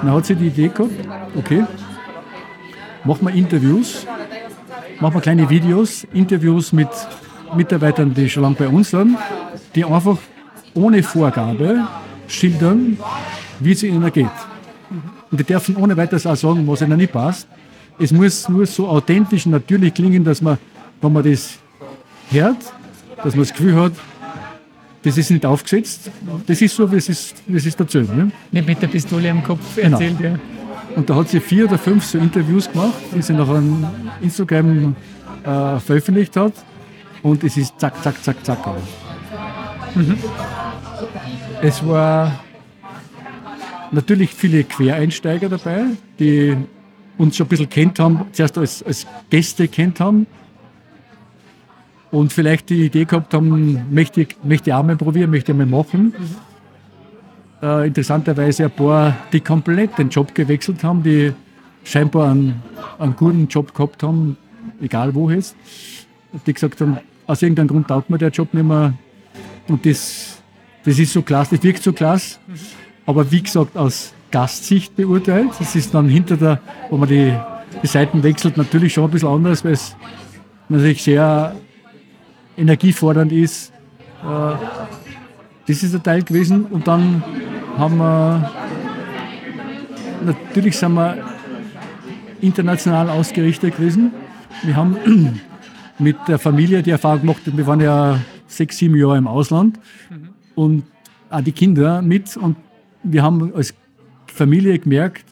[0.00, 0.92] Dann hat sie die Idee gehabt,
[1.36, 1.64] okay,
[3.04, 4.06] machen wir Interviews,
[5.00, 6.88] machen wir kleine Videos, Interviews mit
[7.54, 9.18] Mitarbeitern, die schon lange bei uns sind,
[9.74, 10.16] die einfach
[10.76, 11.86] ohne Vorgabe
[12.28, 12.98] schildern,
[13.60, 14.26] wie es ihnen geht.
[15.30, 17.48] Und die dürfen ohne weiteres auch sagen, was ihnen nicht passt.
[17.98, 20.58] Es muss nur so authentisch und natürlich klingen, dass man,
[21.00, 21.58] wenn man das
[22.30, 22.58] hört,
[23.16, 23.92] dass man das Gefühl hat,
[25.02, 26.10] das ist nicht aufgesetzt.
[26.46, 28.14] Das ist so, wie es ist, wie es ist erzählt.
[28.14, 28.30] Ne?
[28.50, 29.92] Nicht mit der Pistole am Kopf genau.
[29.92, 30.34] erzählt, genau.
[30.34, 30.40] ja.
[30.96, 33.86] Und da hat sie vier oder fünf so Interviews gemacht, die sie nach einem
[34.20, 34.96] Instagram
[35.44, 36.54] äh, veröffentlicht hat.
[37.22, 38.58] Und es ist zack, zack, zack, zack.
[39.94, 40.16] Mhm.
[41.68, 42.38] Es war
[43.90, 46.56] natürlich viele Quereinsteiger dabei, die
[47.18, 50.28] uns schon ein bisschen kennt haben, zuerst als, als Gäste kennt haben
[52.12, 55.58] und vielleicht die Idee gehabt haben, möchte ich, möchte ich auch mal probieren, möchte ich
[55.58, 56.14] mal machen.
[57.60, 61.32] Äh, interessanterweise ein paar, die komplett den Job gewechselt haben, die
[61.82, 62.62] scheinbar einen,
[62.96, 64.36] einen guten Job gehabt haben,
[64.80, 65.56] egal wo jetzt,
[66.46, 68.94] die gesagt haben, aus irgendeinem Grund taugt mir der Job nicht mehr
[69.66, 70.35] und das,
[70.86, 72.38] das ist so klasse, das wirkt so klasse,
[73.04, 77.32] aber wie gesagt, aus Gastsicht beurteilt, das ist dann hinter der, wo man die,
[77.82, 79.96] die Seiten wechselt, natürlich schon ein bisschen anders, weil es
[80.68, 81.56] natürlich sehr
[82.56, 83.72] energiefordernd ist.
[84.22, 84.54] Äh,
[85.66, 86.64] das ist der Teil gewesen.
[86.66, 87.22] Und dann
[87.76, 88.50] haben wir,
[90.24, 91.16] natürlich sind wir
[92.40, 94.12] international ausgerichtet gewesen.
[94.62, 95.40] Wir haben
[95.98, 99.78] mit der Familie die Erfahrung gemacht, wir waren ja sechs, sieben Jahre im Ausland.
[100.56, 100.82] Und
[101.30, 102.36] auch die Kinder mit.
[102.36, 102.56] Und
[103.04, 103.72] wir haben als
[104.26, 105.24] Familie gemerkt,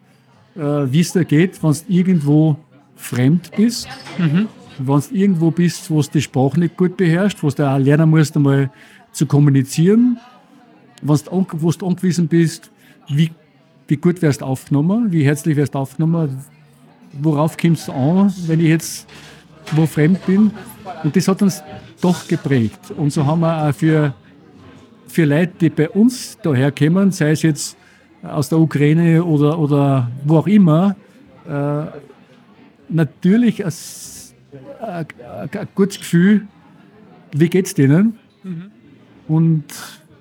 [0.54, 2.56] äh, wie es da geht, wenn du irgendwo
[2.94, 3.88] fremd bist.
[4.18, 4.46] Mhm
[4.78, 8.10] wenn du irgendwo bist, wo du die Sprache nicht gut beherrschst, wo du auch lernen
[8.10, 8.70] musst, einmal
[9.12, 10.18] zu kommunizieren,
[11.02, 12.70] wo du angewiesen bist,
[13.08, 13.30] wie,
[13.86, 16.44] wie gut wirst du aufgenommen, wie herzlich wirst du aufgenommen,
[17.20, 19.06] worauf kommst du an, wenn ich jetzt
[19.72, 20.50] wo fremd bin.
[21.02, 21.62] Und das hat uns
[22.00, 22.90] doch geprägt.
[22.96, 24.14] Und so haben wir auch für,
[25.06, 27.76] für Leute, die bei uns daher kommen, sei es jetzt
[28.22, 30.96] aus der Ukraine oder, oder wo auch immer,
[31.48, 31.84] äh,
[32.88, 34.34] natürlich als
[34.80, 35.06] ein,
[35.52, 36.46] ein gutes Gefühl,
[37.32, 38.70] wie geht es denen mhm.
[39.28, 39.64] und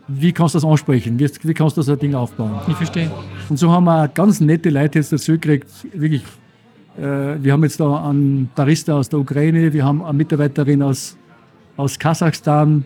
[0.07, 2.59] wie kannst du das ansprechen, wie, wie kannst du ein Ding aufbauen.
[2.67, 3.09] Ich verstehe.
[3.49, 6.23] Und so haben wir ganz nette Leute jetzt dazu gekriegt, wirklich.
[6.97, 11.17] Äh, wir haben jetzt da einen Barista aus der Ukraine, wir haben eine Mitarbeiterin aus,
[11.77, 12.85] aus Kasachstan,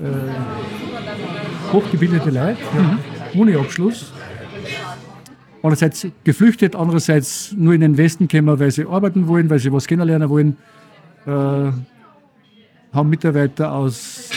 [0.00, 0.93] äh,
[1.74, 3.40] hochgebildete Leute, mhm.
[3.40, 4.12] ohne Abschluss.
[5.62, 9.86] Einerseits geflüchtet, andererseits nur in den Westen kommen, weil sie arbeiten wollen, weil sie was
[9.86, 10.56] kennenlernen wollen
[11.26, 11.30] äh,
[12.92, 14.30] haben Mitarbeiter aus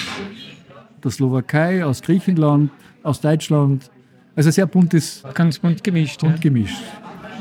[1.03, 2.71] der Slowakei, aus Griechenland,
[3.03, 3.91] aus Deutschland.
[4.35, 5.23] Also sehr buntes.
[5.33, 6.21] Ganz bunt gemischt.
[6.21, 6.41] Bunt ja.
[6.41, 6.81] gemischt.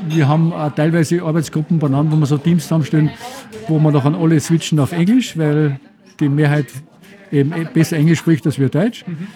[0.09, 3.09] Wir haben auch teilweise Arbeitsgruppen benannt, wo wir so Teams zusammenstellen,
[3.67, 5.79] wo wir dann alle switchen auf Englisch, weil
[6.19, 6.67] die Mehrheit
[7.31, 9.05] eben besser Englisch spricht als wir Deutsch.
[9.07, 9.27] Mhm.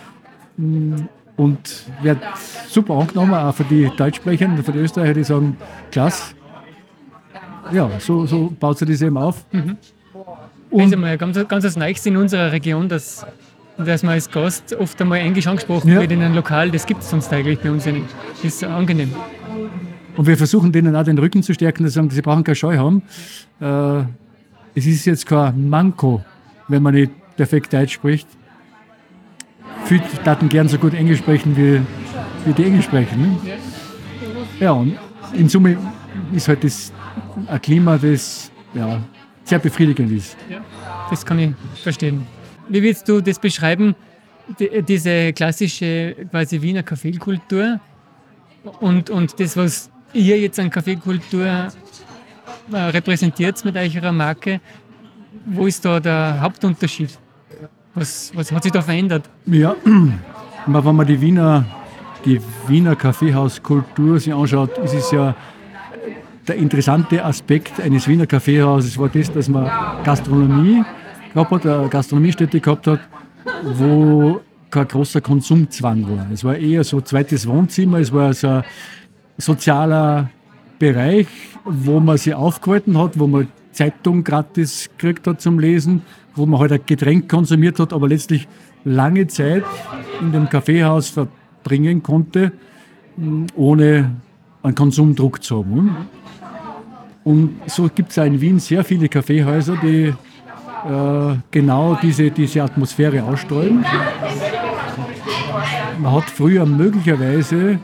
[0.57, 2.19] Und wird
[2.67, 5.57] super angenommen, auch für die Deutschsprechenden, für die Österreicher, die sagen,
[5.91, 6.35] klasse.
[7.71, 9.45] Ja, so, so baut sich das eben auf.
[9.51, 9.77] Mhm.
[10.69, 13.25] Und das ist einmal ganz, ganz das Neueste in unserer Region, dass,
[13.77, 15.99] dass man als Gast oft einmal Englisch angesprochen ja.
[15.99, 16.71] wird in einem Lokal.
[16.71, 18.05] Das gibt es sonst eigentlich bei uns nicht.
[18.35, 19.13] Das ist angenehm.
[20.15, 22.55] Und wir versuchen denen auch den Rücken zu stärken, dass sie sagen, sie brauchen keine
[22.55, 23.01] Scheu haben.
[23.59, 24.03] Äh,
[24.75, 26.23] es ist jetzt kein Manko,
[26.67, 28.27] wenn man nicht perfekt Deutsch spricht.
[29.91, 31.81] Viele Daten gern so gut Englisch sprechen, wie,
[32.45, 33.21] wie die Englisch sprechen.
[33.21, 33.37] Ne?
[34.57, 34.97] Ja, und
[35.33, 35.75] in Summe
[36.31, 36.93] ist halt das
[37.45, 39.03] ein Klima, das ja,
[39.43, 40.37] sehr befriedigend ist.
[41.09, 41.51] Das kann ich
[41.83, 42.25] verstehen.
[42.69, 43.93] Wie würdest du das beschreiben,
[44.57, 47.81] die, diese klassische quasi Wiener Kaffeekultur
[48.79, 51.67] und, und das, was ihr jetzt an Kaffeekultur
[52.71, 54.61] äh, repräsentiert mit eurer Marke,
[55.47, 57.19] wo ist da der Hauptunterschied?
[57.93, 59.29] Was, was hat sich da verändert?
[59.45, 59.75] Ja,
[60.65, 61.65] wenn man die Wiener,
[62.23, 65.35] die Wiener Kaffeehauskultur sich anschaut, ist es ja
[66.47, 69.69] der interessante Aspekt eines Wiener Kaffeehauses war das, dass man
[70.03, 70.83] Gastronomie
[71.33, 72.99] gehabt hat, eine Gastronomiestätte gehabt hat,
[73.63, 76.27] wo kein großer Konsumzwang war.
[76.31, 78.63] Es war eher so ein zweites Wohnzimmer, es war so ein
[79.37, 80.29] sozialer
[80.79, 81.27] Bereich,
[81.63, 86.01] wo man sich aufgehalten hat, wo man Zeitung gratis gekriegt hat zum Lesen,
[86.35, 88.47] wo man halt ein Getränk konsumiert hat, aber letztlich
[88.83, 89.63] lange Zeit
[90.19, 92.51] in dem Kaffeehaus verbringen konnte,
[93.55, 94.11] ohne
[94.63, 95.95] einen Konsumdruck zu haben.
[97.23, 100.13] Und so gibt es in Wien sehr viele Kaffeehäuser, die
[100.87, 103.85] äh, genau diese, diese Atmosphäre ausstrahlen.
[105.99, 107.79] Man hat früher möglicherweise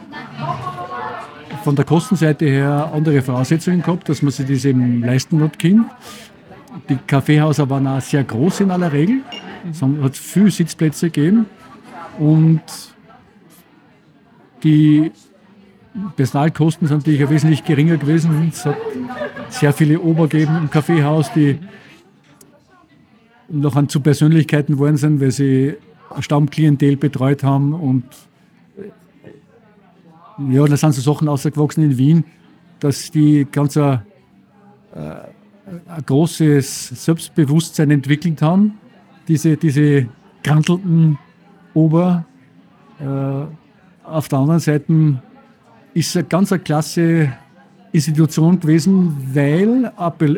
[1.64, 5.86] von der Kostenseite her andere Voraussetzungen gehabt, dass man sich das eben leisten hat können.
[6.90, 9.22] Die Kaffeehäuser waren auch sehr groß in aller Regel.
[9.70, 11.46] Es hat viele Sitzplätze gegeben
[12.20, 12.62] und
[14.64, 15.12] die
[16.16, 18.50] Personalkosten sind natürlich wesentlich geringer gewesen.
[18.52, 18.78] Es hat
[19.50, 21.60] sehr viele Ober gegeben im Kaffeehaus, die
[23.50, 25.76] noch an zu Persönlichkeiten geworden sind, weil sie
[26.20, 27.74] Stammklientel betreut haben.
[27.74, 28.06] Und
[30.50, 32.24] ja, da sind so Sachen ausgewachsen in Wien,
[32.80, 34.02] dass die ganz ein,
[34.94, 35.16] äh,
[35.68, 38.78] ein großes Selbstbewusstsein entwickelt haben.
[39.28, 40.08] Diese, diese
[40.44, 41.18] krantelten
[41.74, 42.26] Ober.
[43.00, 45.22] Äh, auf der anderen Seite
[45.94, 47.34] ist eine ganz eine klasse
[47.92, 49.92] Institution gewesen, weil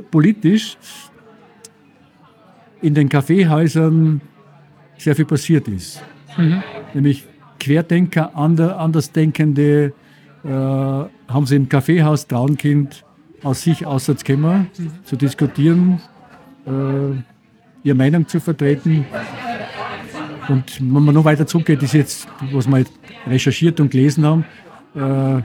[0.10, 0.78] politisch
[2.82, 4.22] in den Kaffeehäusern
[4.98, 6.02] sehr viel passiert ist.
[6.38, 6.64] Mhm.
[6.94, 7.28] Nämlich
[7.60, 9.94] Querdenker, Andersdenkende
[10.44, 13.04] äh, haben sie im Kaffeehaus Traunkind
[13.44, 14.92] aus sich Aussatzkämmer mhm.
[15.04, 16.02] zu diskutieren,
[16.66, 16.72] äh,
[17.84, 19.06] ihre Meinung zu vertreten.
[20.48, 22.84] Und wenn man noch weiter zurückgeht, ist jetzt, was wir
[23.28, 24.46] recherchiert und gelesen haben,
[24.96, 25.42] äh,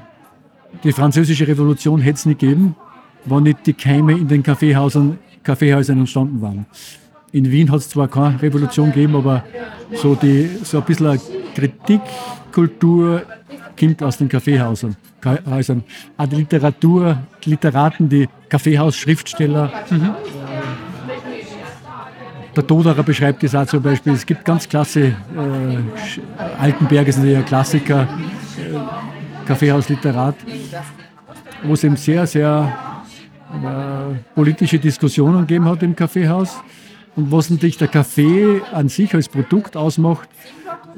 [0.82, 2.74] die französische Revolution hätte es nicht gegeben,
[3.24, 6.66] wenn nicht die Keime in den Kaffeehäusern, Kaffeehäusern entstanden waren.
[7.32, 9.44] In Wien hat es zwar keine Revolution gegeben, aber
[9.92, 11.20] so, die, so ein bisschen
[11.54, 13.22] Kritikkultur
[13.78, 14.96] kommt aus den Kaffeehäusern.
[15.26, 19.72] Auch die Literatur, die Literaten, die Kaffeehausschriftsteller.
[19.90, 20.10] Mhm.
[22.56, 24.12] Der Toderer beschreibt das auch zum Beispiel.
[24.12, 25.14] Es gibt ganz klasse, äh,
[26.60, 30.36] Altenberg ist ein Klassiker, äh, Kaffeehausliterat,
[31.64, 32.72] wo es eben sehr, sehr
[33.50, 36.62] äh, politische Diskussionen gegeben hat im Kaffeehaus.
[37.16, 40.28] Und was natürlich der Kaffee an sich als Produkt ausmacht,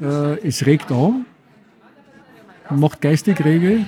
[0.01, 1.25] äh, es regt an,
[2.69, 3.85] macht geistig rege,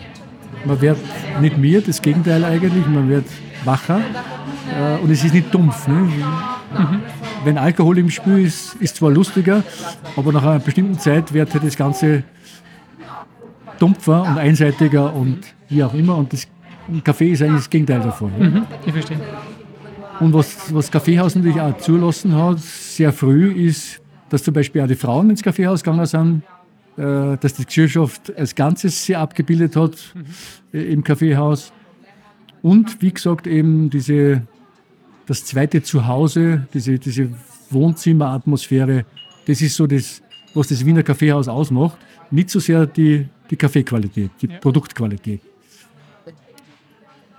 [0.65, 0.98] man wird
[1.41, 3.26] nicht mehr, das Gegenteil eigentlich, man wird
[3.65, 5.88] wacher äh, und es ist nicht dumpf.
[5.88, 5.95] Ne?
[5.95, 7.02] Mhm.
[7.43, 9.63] Wenn Alkohol im Spiel ist, ist zwar lustiger,
[10.15, 12.24] aber nach einer bestimmten Zeit wird halt das Ganze
[13.80, 16.17] dumpfer und einseitiger und wie auch immer.
[16.17, 16.48] Und das
[17.04, 18.32] Kaffee ist eigentlich das Gegenteil davon.
[18.38, 19.19] Mhm, ich verstehe.
[20.19, 24.88] Und was was Kaffeehaus natürlich auch zulassen hat, sehr früh, ist, dass zum Beispiel auch
[24.88, 26.43] die Frauen ins Kaffeehaus gegangen sind,
[27.00, 30.80] dass die Gesellschaft als Ganzes sehr abgebildet hat mhm.
[30.80, 31.72] im Kaffeehaus.
[32.62, 34.42] Und wie gesagt, eben diese,
[35.26, 37.30] das zweite Zuhause, diese, diese
[37.70, 39.06] Wohnzimmeratmosphäre,
[39.48, 40.22] das ist so das,
[40.54, 41.98] was das Wiener Kaffeehaus ausmacht.
[42.32, 44.58] Nicht so sehr die, die Kaffeequalität, die ja.
[44.58, 45.42] Produktqualität.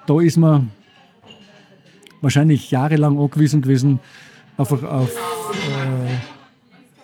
[0.07, 0.71] Da ist man
[2.21, 4.01] wahrscheinlich jahrelang angewiesen gewesen
[4.57, 5.30] auf, auf äh,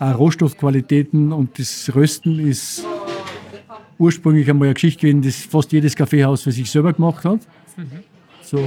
[0.01, 2.85] Rohstoffqualitäten und das Rösten ist
[3.99, 7.41] ursprünglich einmal eine Geschichte gewesen, die fast jedes Kaffeehaus für sich selber gemacht hat.
[8.43, 8.59] So,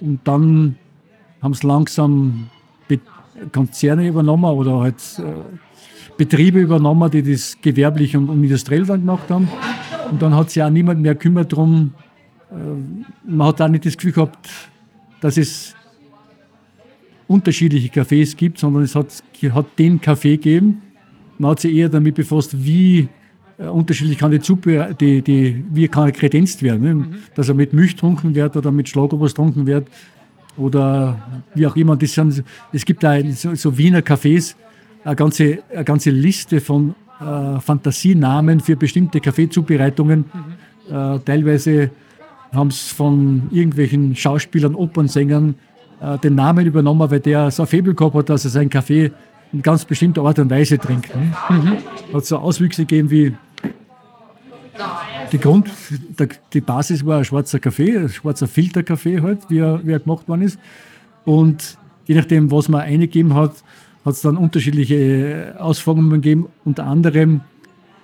[0.00, 0.76] und dann
[1.42, 2.48] haben es langsam
[3.52, 5.22] Konzerne übernommen oder halt äh,
[6.16, 9.48] Betriebe übernommen, die das gewerblich und, und industriell dann gemacht haben.
[10.10, 11.94] Und dann hat sich auch niemand mehr kümmert darum.
[12.50, 12.54] Äh,
[13.30, 14.48] man hat auch nicht das Gefühl gehabt,
[15.20, 15.74] dass es
[17.28, 20.82] unterschiedliche Cafés gibt, sondern es hat, hat den Kaffee gegeben.
[21.38, 23.08] Man hat sich eher damit befasst, wie
[23.58, 26.82] äh, unterschiedlich kann die Suppe, die, die, wie kann er kredenzt werden.
[26.82, 26.94] Ne?
[26.94, 27.14] Mhm.
[27.34, 29.88] Dass er mit Milch trunken wird oder mit Schlagobers trunken wird
[30.56, 31.96] oder wie auch immer.
[31.96, 34.56] Das sind, es gibt da so, so Wiener Cafés,
[35.04, 40.24] eine ganze, eine ganze Liste von äh, Fantasienamen für bestimmte Kaffeezubereitungen.
[40.88, 40.94] Mhm.
[40.94, 41.90] Äh, teilweise
[42.52, 45.56] haben es von irgendwelchen Schauspielern, Opernsängern
[46.00, 49.12] äh, den Namen übernommen, weil der so ein Faible gehabt hat, dass er seinen Kaffee
[49.52, 51.14] in ganz bestimmter Art und Weise trinkt.
[51.14, 51.32] Ne?
[51.48, 52.14] Mhm.
[52.14, 53.34] Hat so Auswüchse gegeben wie
[55.32, 55.68] die Grund,
[56.52, 60.28] die Basis war ein schwarzer Kaffee, ein schwarzer Filterkaffee halt, wie er, wie er gemacht
[60.28, 60.58] worden ist.
[61.24, 63.52] Und je nachdem, was man eingegeben hat,
[64.04, 66.48] hat es dann unterschiedliche Ausformungen gegeben.
[66.64, 67.42] Unter anderem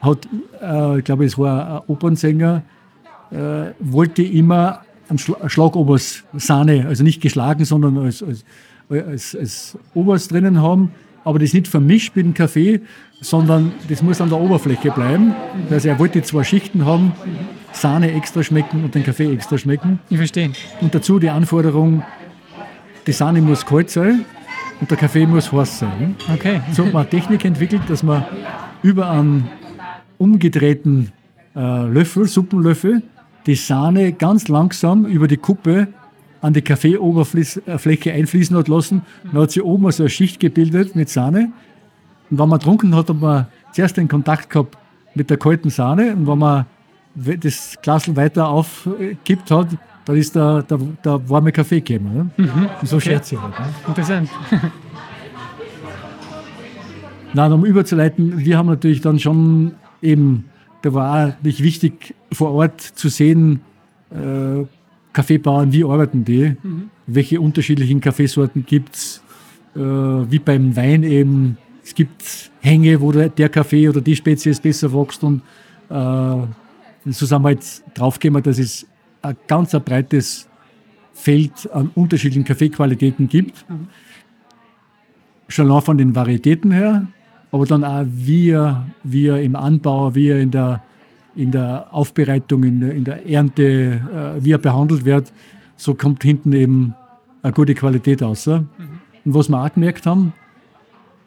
[0.00, 0.28] hat,
[0.60, 2.62] äh, ich glaube, es war ein Opernsänger,
[3.30, 8.44] äh, wollte immer einen Schlagobers Sahne, also nicht geschlagen, sondern als, als,
[8.88, 10.92] als, als Obers drinnen haben,
[11.24, 12.80] aber das nicht vermischt mit dem Kaffee,
[13.20, 15.34] sondern das muss an der Oberfläche bleiben.
[15.70, 17.12] Also er wollte zwei Schichten haben,
[17.72, 19.98] Sahne extra schmecken und den Kaffee extra schmecken.
[20.10, 20.52] Ich verstehe.
[20.80, 22.02] Und dazu die Anforderung,
[23.06, 24.24] die Sahne muss kalt sein
[24.80, 26.16] und der Kaffee muss heiß sein.
[26.32, 26.60] Okay.
[26.72, 28.24] So hat man Technik entwickelt, dass man
[28.82, 29.48] über einen
[30.18, 31.12] umgedrehten
[31.56, 33.02] äh, Löffel, Suppenlöffel,
[33.46, 35.88] die Sahne ganz langsam über die Kuppe
[36.40, 39.02] an die Kaffeeoberfläche einfließen hat lassen.
[39.24, 41.52] Dann hat sie oben so eine Schicht gebildet mit Sahne.
[42.30, 44.76] Und wenn man getrunken hat, hat man zuerst den Kontakt gehabt
[45.14, 46.14] mit der kalten Sahne.
[46.14, 46.66] Und wenn man
[47.14, 49.68] das Glas weiter aufkippt hat,
[50.04, 52.30] dann ist der, der, der warme Kaffee gekommen.
[52.36, 52.44] Ne?
[52.44, 52.68] Mhm.
[52.80, 53.10] Und so okay.
[53.10, 53.58] scherze ich halt.
[53.58, 53.66] Ne?
[53.88, 54.28] Interessant.
[57.32, 60.44] Nein, um überzuleiten, wir haben natürlich dann schon eben
[60.84, 63.60] da war auch nicht wichtig, vor Ort zu sehen,
[64.10, 64.64] äh,
[65.14, 66.90] Kaffeebauern, wie arbeiten die, mhm.
[67.06, 69.22] welche unterschiedlichen Kaffeesorten gibt es,
[69.74, 71.56] äh, wie beim Wein eben.
[71.82, 75.40] Es gibt Hänge, wo der, Kaffee oder die Spezies besser wächst und
[75.88, 75.92] äh,
[77.06, 78.86] so sind wir jetzt draufgekommen, dass es
[79.22, 80.48] ein ganz ein breites
[81.14, 83.68] Feld an unterschiedlichen Kaffeequalitäten gibt.
[83.70, 83.88] Mhm.
[85.48, 87.06] Schon auch von den Varietäten her,
[87.54, 88.58] aber dann auch wie
[89.04, 90.82] wie er im Anbau, wie er in der
[91.36, 95.32] in der Aufbereitung, in der, in der Ernte, äh, wie er behandelt wird,
[95.76, 96.94] so kommt hinten eben
[97.42, 98.46] eine gute Qualität raus.
[98.46, 98.66] Mhm.
[99.24, 100.32] Und was wir auch gemerkt haben,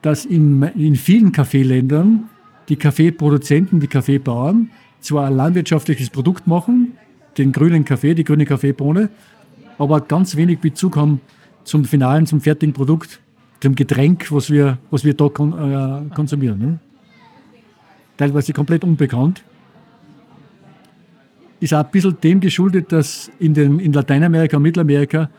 [0.02, 2.30] dass in, in vielen Kaffeeländern
[2.68, 4.70] die Kaffeeproduzenten, die Kaffeebauern
[5.00, 6.98] zwar ein landwirtschaftliches Produkt machen,
[7.38, 9.10] den grünen Kaffee, die grüne Kaffeebohne,
[9.78, 11.22] aber ganz wenig Bezug haben
[11.64, 13.22] zum finalen, zum fertigen Produkt,
[13.60, 16.60] zum Getränk, was wir, was wir da kon, äh, konsumieren.
[16.60, 16.80] Ne?
[18.18, 19.44] Teilweise komplett unbekannt.
[21.60, 25.30] Ist auch ein bisschen dem geschuldet, dass in, den, in Lateinamerika und Mittelamerika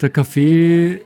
[0.00, 1.02] der Kaffee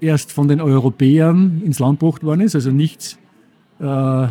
[0.00, 3.18] erst von den Europäern ins Land gebracht worden ist, also nichts
[3.78, 4.28] äh,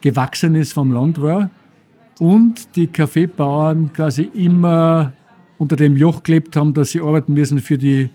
[0.00, 1.50] Gewachsenes vom Land war.
[2.18, 5.12] Und die Kaffeebauern quasi immer
[5.58, 8.10] unter dem Joch gelebt haben, dass sie arbeiten müssen für die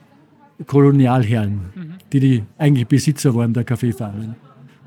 [0.65, 1.93] Kolonialherren, mhm.
[2.11, 4.35] die die eigentlich Besitzer waren der Kaffeefarmen.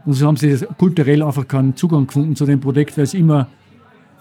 [0.07, 3.49] Und so haben sie kulturell einfach keinen Zugang gefunden zu dem Produkt, weil es immer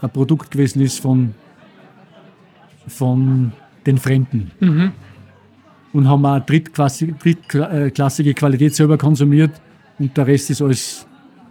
[0.02, 1.34] ein Produkt gewesen ist von,
[2.88, 3.54] von
[3.86, 4.52] den Fremden.
[4.60, 4.91] Mhm.
[5.93, 9.52] Und haben auch drittklassige, drittklassige Qualität selber konsumiert
[9.98, 11.08] und der Rest ist alles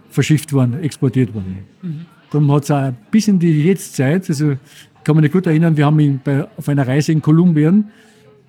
[0.09, 1.57] verschifft worden, exportiert worden.
[1.81, 2.05] Mhm.
[2.31, 4.55] Darum hat es auch bis in die Jetztzeit, also
[5.07, 7.85] kann mich gut erinnern, wir haben ihn bei, auf einer Reise in Kolumbien,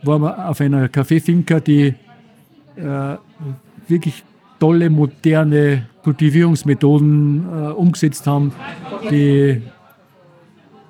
[0.02, 1.94] waren wir auf einer Kaffeefinca, die
[2.76, 3.16] äh,
[3.88, 4.24] wirklich
[4.58, 8.52] tolle, moderne Kultivierungsmethoden äh, umgesetzt haben,
[9.10, 9.62] die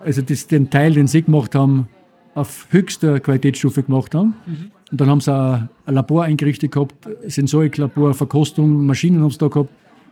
[0.05, 1.89] also das, den Teil, den sie gemacht haben,
[2.35, 4.35] auf höchster Qualitätsstufe gemacht haben.
[4.47, 4.71] Mhm.
[4.91, 6.95] Und dann haben sie ein, ein Labor eingerichtet gehabt,
[7.27, 9.71] Sensoriklabor, Verkostung, Maschinen haben sie da gehabt.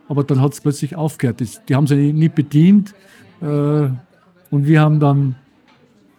[0.08, 1.40] Aber dann hat es plötzlich aufgehört.
[1.40, 2.94] Das, die haben sie nie bedient.
[3.40, 5.36] Äh, und wir haben dann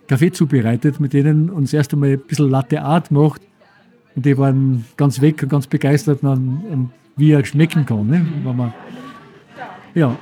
[0.07, 3.41] Kaffee zubereitet mit denen und das erste Mal ein bisschen Latte Art gemacht.
[4.15, 8.07] Und die waren ganz weg und ganz begeistert, und, und wie er schmecken kann.
[8.07, 8.25] Ne?
[8.43, 8.73] Man,
[9.93, 10.15] ja.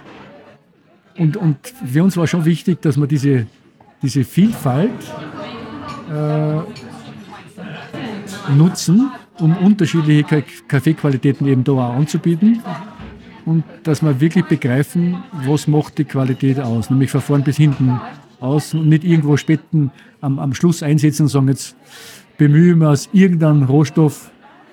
[1.18, 3.48] Und, und für uns war schon wichtig, dass wir diese,
[4.02, 4.92] diese Vielfalt
[6.12, 6.60] äh,
[8.56, 12.62] nutzen, um unterschiedliche Kaffeequalitäten eben da auch anzubieten.
[13.46, 18.00] Und dass wir wirklich begreifen, was macht die Qualität aus, nämlich von vorn bis hinten
[18.40, 21.76] aus und nicht irgendwo späten am, am Schluss einsetzen und sagen, jetzt
[22.38, 24.32] bemühen wir aus irgendeinem Rohstoff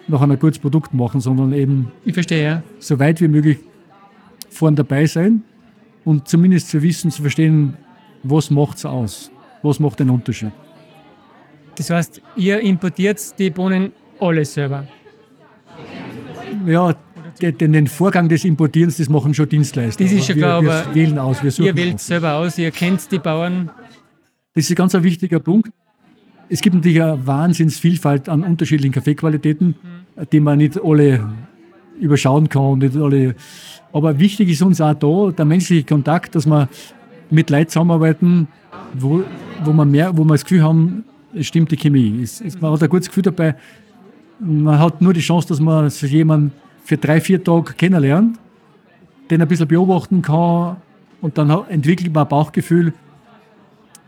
[0.08, 2.62] noch ein gutes Produkt machen, sondern eben ich verstehe, ja.
[2.78, 3.58] so weit wie möglich
[4.50, 5.42] vorn dabei sein
[6.04, 7.76] und zumindest zu wissen, zu verstehen,
[8.22, 9.30] was macht es aus,
[9.62, 10.52] was macht den Unterschied.
[11.76, 14.86] Das heißt, ihr importiert die Bohnen alle selber?
[16.66, 16.94] Ja,
[17.40, 20.04] den, den, Vorgang des Importierens, das machen schon Dienstleister.
[20.04, 22.06] Das ist schon klar, wir, wir wählen aus, wir ihr wählt aus.
[22.06, 23.70] selber aus, ihr kennt die Bauern.
[24.54, 25.70] Das ist ein ganz wichtiger Punkt.
[26.48, 30.26] Es gibt natürlich eine Wahnsinnsvielfalt an unterschiedlichen Kaffeequalitäten, mhm.
[30.30, 31.32] die man nicht alle
[31.98, 32.78] überschauen kann.
[32.78, 33.34] Nicht alle.
[33.92, 36.68] Aber wichtig ist uns auch da der menschliche Kontakt, dass wir
[37.30, 38.48] mit Leuten zusammenarbeiten,
[38.94, 39.24] wo,
[39.64, 41.04] wo, man mehr, wo wir das Gefühl haben,
[41.34, 42.20] es stimmt die Chemie.
[42.22, 43.54] Es, es, man hat ein gutes Gefühl dabei.
[44.38, 46.52] Man hat nur die Chance, dass man sich jemanden
[46.84, 48.38] für drei, vier Tage kennenlernt,
[49.30, 50.76] den ein bisschen beobachten kann
[51.20, 52.92] und dann entwickelt man ein Bauchgefühl,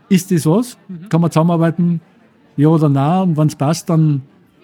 [0.09, 0.77] ist das was?
[0.87, 1.09] Mhm.
[1.09, 2.01] Kann man zusammenarbeiten?
[2.57, 3.29] Ja oder nein?
[3.29, 4.21] Und wenn es passt, dann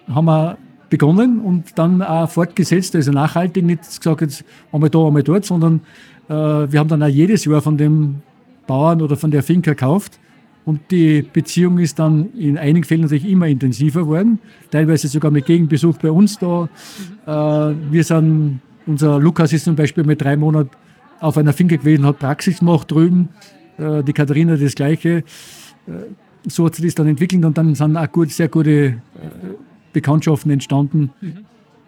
[0.08, 0.56] haben wir
[0.88, 5.80] begonnen und dann auch fortgesetzt, also nachhaltig, nicht gesagt, jetzt einmal da, einmal dort, sondern
[6.28, 8.22] äh, wir haben dann auch jedes Jahr von dem
[8.66, 10.18] Bauern oder von der Finca gekauft
[10.64, 14.38] und die Beziehung ist dann in einigen Fällen natürlich immer intensiver geworden,
[14.70, 16.68] teilweise sogar mit Gegenbesuch bei uns da.
[17.26, 17.76] Mhm.
[17.90, 20.70] wir sind, unser Lukas ist zum Beispiel mit drei Monaten
[21.20, 23.28] auf einer Finke gewesen, hat Praxis gemacht drüben,
[23.78, 25.24] äh, die Katharina das Gleiche.
[25.86, 25.92] Äh,
[26.46, 28.96] so hat sich das dann entwickelt und dann sind auch gut, sehr gute
[29.92, 31.44] Bekanntschaften entstanden, mhm.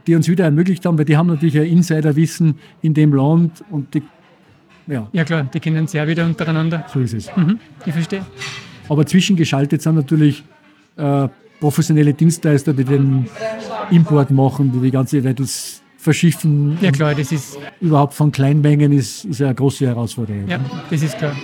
[0.07, 3.95] die uns wieder ermöglicht haben, weil die haben natürlich ein Insiderwissen in dem Land und
[3.95, 4.03] die
[4.87, 5.09] ja.
[5.13, 6.85] ja klar, die kennen sehr wieder untereinander.
[6.93, 7.37] So ist es.
[7.37, 8.25] Mhm, ich verstehe.
[8.89, 10.45] Aber zwischengeschaltet sind natürlich
[10.97, 11.29] äh,
[11.61, 13.27] professionelle Dienstleister, die den
[13.91, 16.77] Import machen, die die ganze Welt das verschiffen.
[16.83, 17.59] Ja klar, das ist...
[17.81, 20.47] Überhaupt von Kleinmengen ist, ist eine große Herausforderung.
[20.47, 20.61] Ja,
[20.91, 21.35] das ist klar.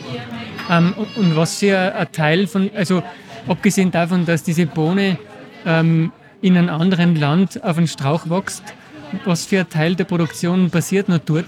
[0.68, 3.02] Ähm, und, und, was für ein Teil von, also
[3.48, 5.16] abgesehen davon, dass diese Bohne
[5.64, 6.12] ähm,
[6.42, 8.62] in einem anderen Land auf einen Strauch wächst,
[9.24, 11.46] was für ein Teil der Produktion passiert noch dort?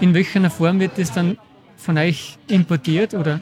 [0.00, 1.36] In welcher Form wird das dann
[1.76, 3.40] von euch importiert oder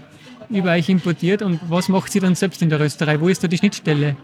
[0.51, 3.21] über euch importiert und was macht sie dann selbst in der Rösterei?
[3.21, 4.17] Wo ist da die Schnittstelle?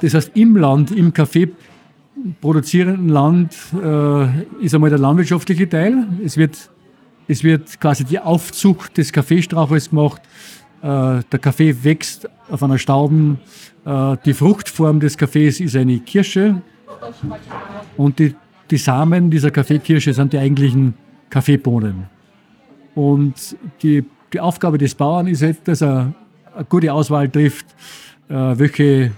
[0.00, 1.50] Das heißt, im Land, im Kaffee
[2.40, 6.06] produzierenden Land äh, ist einmal der landwirtschaftliche Teil.
[6.24, 6.70] Es wird,
[7.28, 10.22] es wird quasi die Aufzucht des Kaffeestrauches gemacht.
[10.82, 13.38] Äh, der Kaffee wächst auf einer Stauben.
[13.84, 16.62] Äh, die Fruchtform des Kaffees ist eine Kirsche.
[17.96, 18.34] Und die
[18.70, 20.94] die Samen dieser Kaffeekirsche sind die eigentlichen
[21.30, 22.06] Kaffeebohnen.
[22.94, 26.14] Und die, die Aufgabe des Bauern ist halt, dass er
[26.54, 27.66] eine gute Auswahl trifft,
[28.28, 29.12] äh, welche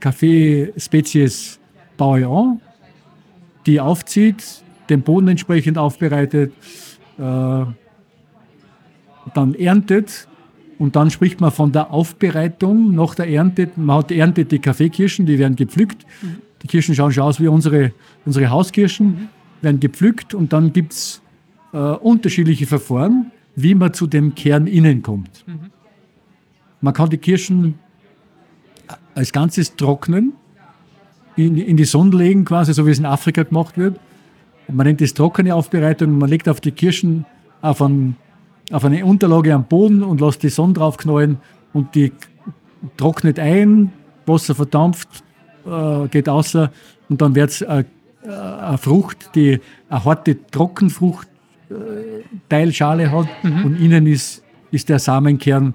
[0.00, 1.58] Kaffeespezies
[1.96, 2.60] baue ich an,
[3.66, 4.42] die aufzieht,
[4.88, 6.52] den Boden entsprechend aufbereitet,
[7.18, 7.64] äh,
[9.34, 10.26] dann erntet
[10.78, 13.68] und dann spricht man von der Aufbereitung nach der Ernte.
[13.76, 16.06] Man hat erntet die Kaffeekirschen, die werden gepflückt.
[16.22, 16.38] Mhm.
[16.62, 17.92] Die Kirschen schauen schon aus wie unsere,
[18.24, 19.28] unsere Hauskirschen, mhm.
[19.62, 21.22] werden gepflückt und dann gibt es
[21.72, 25.44] äh, unterschiedliche Verfahren, wie man zu dem Kern innen kommt.
[25.46, 25.70] Mhm.
[26.80, 27.78] Man kann die Kirschen
[29.14, 30.32] als Ganzes trocknen,
[31.36, 33.98] in, in die Sonne legen, quasi so wie es in Afrika gemacht wird.
[34.68, 36.18] Man nennt das trockene Aufbereitung.
[36.18, 37.24] Man legt auf die Kirschen
[37.60, 38.16] auf, ein,
[38.70, 41.38] auf eine Unterlage am Boden und lässt die Sonne draufknallen
[41.72, 42.12] und die
[42.96, 43.92] trocknet ein,
[44.26, 45.08] Wasser verdampft,
[45.66, 46.70] äh, geht außer
[47.08, 47.86] und dann wird es eine,
[48.22, 51.28] eine Frucht, die eine harte Trockenfrucht
[51.70, 51.74] äh,
[52.48, 53.64] Teilschale hat mhm.
[53.64, 55.74] und innen ist, ist der Samenkern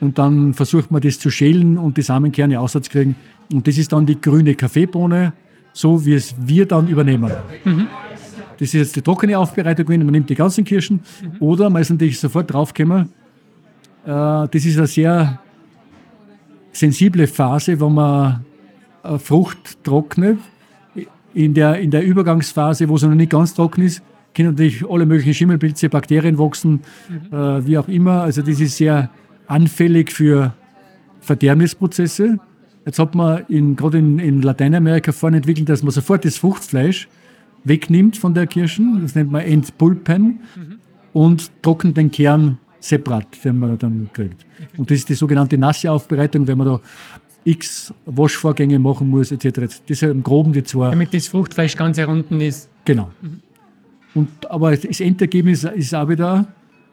[0.00, 3.16] und dann versucht man das zu schälen und die Samenkerne auszukriegen
[3.52, 5.32] und das ist dann die grüne Kaffeebohne,
[5.72, 7.32] so wie es wir dann übernehmen.
[7.64, 7.86] Mhm.
[8.58, 11.00] Das ist jetzt die trockene Aufbereitung gewesen, man nimmt die ganzen Kirschen.
[11.22, 11.40] Mhm.
[11.40, 13.08] Oder man ist natürlich sofort draufgekommen,
[14.04, 15.40] äh, das ist eine sehr
[16.72, 18.44] sensible Phase, wo man
[19.18, 20.38] Frucht trocknet.
[21.34, 24.02] In der, in der Übergangsphase, wo sie noch nicht ganz trocken ist,
[24.34, 27.36] können natürlich alle möglichen Schimmelpilze, Bakterien wachsen, mhm.
[27.36, 28.22] äh, wie auch immer.
[28.22, 29.10] Also das ist sehr
[29.46, 30.54] anfällig für
[31.20, 32.38] Verderbnisprozesse.
[32.86, 37.08] Jetzt hat man in, gerade in, in Lateinamerika vorhin entwickelt, dass man sofort das Fruchtfleisch
[37.64, 40.78] wegnimmt von der Kirschen, das nennt man Entpulpen, mhm.
[41.12, 44.46] und trocknet den Kern separat, den man dann kriegt.
[44.76, 46.80] Und das ist die sogenannte nasse Aufbereitung, wenn man da
[47.44, 49.80] x Waschvorgänge machen muss, etc.
[49.86, 50.90] Das sind im Groben die zwei.
[50.90, 52.68] Damit das Fruchtfleisch ganz herunten ist.
[52.84, 53.10] Genau.
[54.14, 56.46] Und, aber das Endergebnis ist auch wieder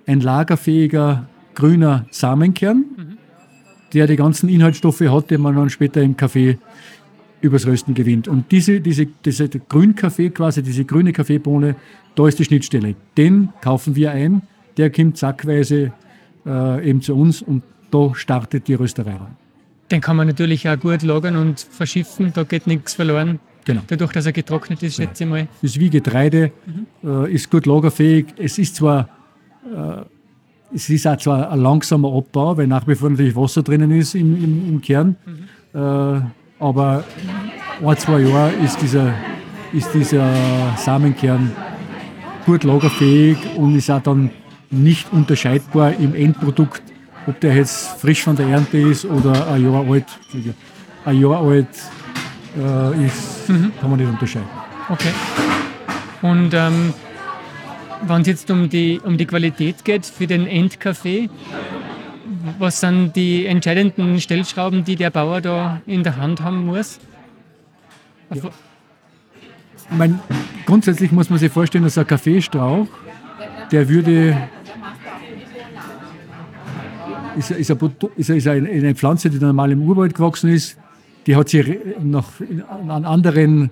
[0.05, 3.17] ein lagerfähiger grüner Samenkern, mhm.
[3.93, 6.57] der die ganzen Inhaltsstoffe hat, die man dann später im Kaffee
[7.41, 8.27] übers Rösten gewinnt.
[8.27, 11.75] Und diese, diese, diese Grünkaffee, quasi diese grüne Kaffeebohne,
[12.15, 12.95] da ist die Schnittstelle.
[13.17, 14.41] Den kaufen wir ein,
[14.77, 15.93] der kommt zackweise
[16.45, 19.37] äh, eben zu uns und da startet die Rösterei rein.
[19.91, 23.39] Den kann man natürlich auch gut lagern und verschiffen, da geht nichts verloren.
[23.65, 23.81] Genau.
[23.87, 25.47] Dadurch, dass er getrocknet ist, schätze ich mal.
[25.61, 27.25] Das ist wie Getreide, mhm.
[27.25, 28.27] äh, ist gut lagerfähig.
[28.37, 29.09] Es ist zwar,
[29.65, 30.03] äh,
[30.73, 34.13] es ist auch zwar ein langsamer Abbau, weil nach wie vor natürlich Wasser drinnen ist
[34.15, 35.15] im, im, im Kern.
[35.25, 35.79] Mhm.
[35.79, 36.21] Äh,
[36.59, 37.03] aber
[37.83, 39.13] ein, zwei Jahre ist dieser,
[39.73, 40.31] ist dieser
[40.77, 41.51] Samenkern
[42.45, 44.29] gut lagerfähig und ist auch dann
[44.69, 46.83] nicht unterscheidbar im Endprodukt,
[47.27, 50.05] ob der jetzt frisch von der Ernte ist oder ein Jahr alt.
[51.05, 51.67] Ein Jahr alt
[52.57, 53.71] äh, ist, mhm.
[53.79, 54.47] kann man nicht unterscheiden.
[54.89, 55.11] Okay.
[56.21, 56.93] Und ähm,
[58.07, 61.29] wenn es jetzt um die, um die Qualität geht für den Endkaffee,
[62.59, 66.99] was sind die entscheidenden Stellschrauben, die der Bauer da in der Hand haben muss?
[68.33, 68.49] Ja.
[69.89, 70.19] Ich meine,
[70.65, 72.87] grundsätzlich muss man sich vorstellen, dass ein Kaffeestrauch,
[73.71, 74.49] der würde
[77.37, 80.77] ist, ist, eine, ist, ist eine Pflanze, die normal im Urwald gewachsen ist.
[81.27, 81.65] Die hat sich
[82.01, 82.31] noch
[82.69, 83.71] an anderen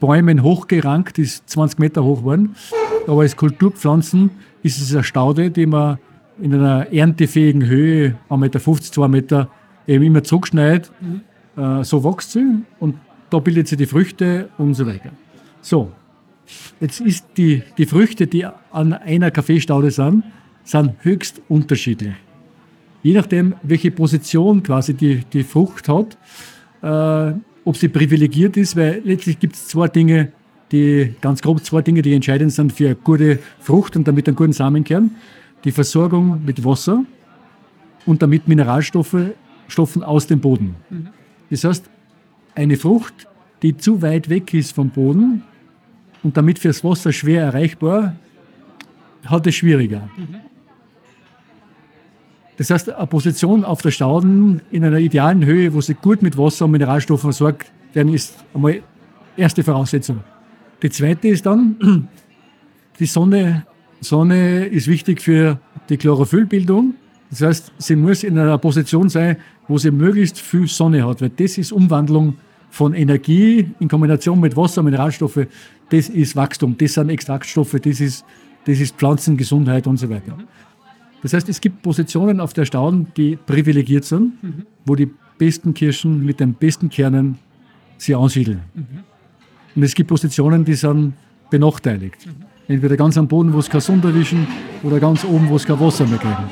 [0.00, 2.54] Bäumen hochgerankt, ist 20 Meter hoch geworden.
[3.06, 4.30] Aber als Kulturpflanzen
[4.62, 5.98] ist es eine Staude, die man
[6.40, 9.48] in einer erntefähigen Höhe, 1,50 Meter, 2 Meter,
[9.86, 10.90] eben immer zurückschneidet.
[11.56, 12.96] Äh, so wächst sie und
[13.30, 15.10] da bildet sie die Früchte und so weiter.
[15.60, 15.92] So,
[16.80, 20.24] jetzt ist die, die Früchte, die an einer Kaffeestaude sind,
[20.64, 22.14] sind höchst unterschiedlich.
[23.04, 26.16] Je nachdem, welche Position quasi die, die Frucht hat,
[26.82, 30.32] äh, ob sie privilegiert ist, weil letztlich gibt es zwei Dinge,
[30.72, 34.36] die ganz grob zwei Dinge, die entscheidend sind für eine gute Frucht und damit einen
[34.36, 35.10] guten Samenkern
[35.64, 37.04] die Versorgung mit Wasser
[38.06, 39.32] und damit Mineralstoffen
[39.68, 40.74] Stoffen aus dem Boden.
[40.90, 41.08] Mhm.
[41.50, 41.90] Das heißt,
[42.54, 43.26] eine Frucht,
[43.62, 45.42] die zu weit weg ist vom Boden
[46.22, 48.16] und damit fürs Wasser schwer erreichbar,
[49.24, 50.08] hat es schwieriger.
[50.16, 50.53] Mhm.
[52.56, 56.38] Das heißt, eine Position auf der Stauden in einer idealen Höhe, wo sie gut mit
[56.38, 58.80] Wasser und Mineralstoffen versorgt werden, ist einmal
[59.36, 60.20] erste Voraussetzung.
[60.82, 62.08] Die zweite ist dann,
[62.98, 63.64] die Sonne
[64.04, 66.94] Sonne ist wichtig für die Chlorophyllbildung.
[67.30, 69.36] Das heißt, sie muss in einer Position sein,
[69.66, 72.36] wo sie möglichst viel Sonne hat, weil das ist Umwandlung
[72.70, 75.46] von Energie in Kombination mit Wasser, Mineralstoffe.
[75.90, 78.24] Das ist Wachstum, das sind Extraktstoffe, das ist,
[78.66, 80.36] das ist Pflanzengesundheit und so weiter.
[81.24, 84.66] Das heißt, es gibt Positionen auf der Stauden, die privilegiert sind, mhm.
[84.84, 85.08] wo die
[85.38, 87.38] besten Kirschen mit den besten Kernen
[87.96, 88.60] sie ansiedeln.
[88.74, 88.86] Mhm.
[89.74, 91.14] Und es gibt Positionen, die sind
[91.48, 92.26] benachteiligt.
[92.26, 92.74] Mhm.
[92.74, 94.46] Entweder ganz am Boden, wo es keine Sonne erwischen,
[94.82, 96.44] oder ganz oben, wo es kein Wasser mehr kriegen.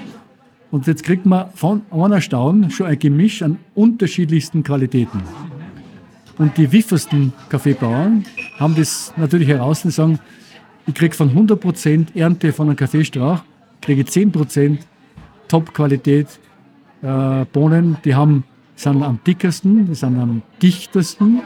[0.71, 5.21] Und jetzt kriegt man von einer Staun schon ein Gemisch an unterschiedlichsten Qualitäten.
[6.39, 8.25] Und die wiffersten Kaffeebauern
[8.59, 10.19] haben das natürlich heraus und sagen,
[10.87, 13.43] ich kriege von 100% Ernte von einem Kaffeestrauch,
[13.83, 14.79] kriege 10%
[15.49, 16.29] Top-Qualität
[17.03, 21.43] äh, Bohnen, die haben, sind am dickesten, die sind am dichtesten,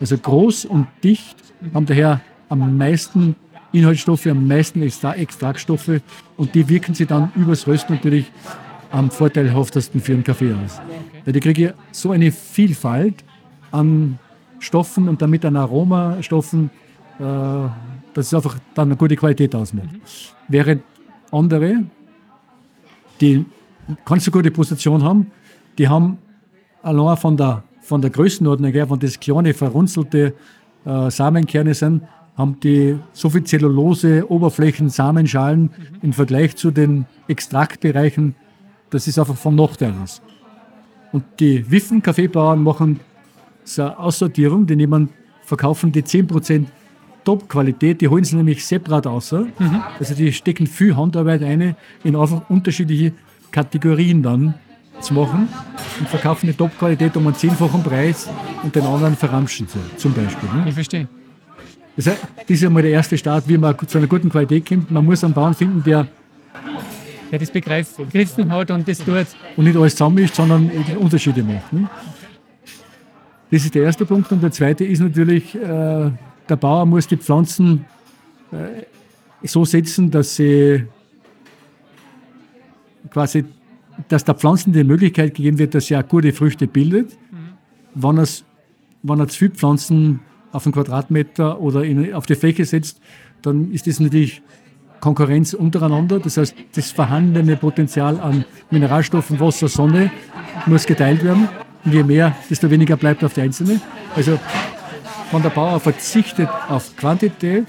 [0.00, 1.36] also groß und dicht,
[1.72, 3.36] haben daher am meisten
[3.72, 6.00] Inhaltsstoffe, am meisten Extra Extraktstoffe
[6.36, 8.30] und die wirken sich dann übers Rösten natürlich
[8.90, 10.80] am vorteilhaftesten für einen Kaffee aus.
[11.24, 13.24] Weil die kriege ich so eine Vielfalt
[13.72, 14.18] an
[14.60, 16.70] Stoffen und damit an Aromastoffen,
[17.18, 19.92] äh, dass es einfach dann eine gute Qualität ausmacht.
[19.92, 20.00] Mhm.
[20.48, 20.82] Während
[21.34, 21.84] andere,
[23.20, 23.44] die
[24.04, 25.30] keine so gute Position haben,
[25.78, 26.18] die haben
[26.82, 30.34] allein von der, von der Größenordnung her, wenn das kleine, verrunzelte
[30.84, 32.02] äh, Samenkerne sind,
[32.36, 35.70] haben die so viel Zellulose, Oberflächen, Samenschalen mhm.
[36.02, 38.34] im Vergleich zu den Extraktbereichen,
[38.90, 40.22] dass es einfach vom Nachteil ist.
[41.12, 43.00] Und die Wiffen-Kaffeebauern machen
[43.62, 45.10] so eine Aussortierung, die nehmen,
[45.42, 46.66] verkaufen die 10%
[47.24, 49.32] Top-Qualität, die holen sie nämlich separat aus.
[49.32, 49.82] Mhm.
[49.98, 53.12] Also die stecken viel Handarbeit ein, in einfach unterschiedliche
[53.50, 54.54] Kategorien dann
[55.00, 55.48] zu machen
[55.98, 58.28] und verkaufen die Top-Qualität um einen zehnfachen Preis
[58.62, 60.48] und den anderen verramschen sie, zum Beispiel.
[60.54, 60.68] Ne?
[60.68, 61.08] Ich verstehe.
[61.96, 64.90] Das, heißt, das ist einmal der erste Start, wie man zu einer guten Qualität kommt.
[64.90, 66.06] Man muss einen Bauern finden, der
[67.30, 69.26] der das begriffen hat und das tut.
[69.56, 71.72] Und nicht alles zusammenmischt, sondern Unterschiede macht.
[71.72, 71.88] Ne?
[73.50, 74.30] Das ist der erste Punkt.
[74.30, 76.10] Und der zweite ist natürlich, äh,
[76.48, 77.84] der Bauer muss die Pflanzen
[78.52, 80.84] äh, so setzen, dass sie
[83.10, 83.44] quasi,
[84.08, 87.12] dass der Pflanzen die Möglichkeit gegeben wird, dass sie auch gute Früchte bildet.
[87.30, 87.36] Mhm.
[87.94, 88.26] Wenn,
[89.02, 90.20] wenn er zu viele Pflanzen
[90.52, 93.00] auf einen Quadratmeter oder in, auf die Fläche setzt,
[93.42, 94.42] dann ist das natürlich
[95.00, 96.18] Konkurrenz untereinander.
[96.18, 100.10] Das heißt, das vorhandene Potenzial an Mineralstoffen, Wasser, Sonne
[100.66, 101.48] muss geteilt werden.
[101.84, 103.80] Und je mehr, desto weniger bleibt auf die einzelne.
[104.16, 104.38] Also,
[105.34, 107.66] wenn der Bauer verzichtet auf Quantität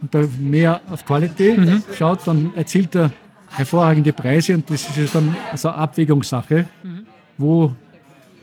[0.00, 1.82] und mehr auf Qualität mhm.
[1.96, 3.10] schaut, dann erzielt er
[3.50, 6.66] hervorragende Preise und das ist dann also eine Abwägungssache.
[6.82, 7.06] Mhm.
[7.36, 7.72] Wo,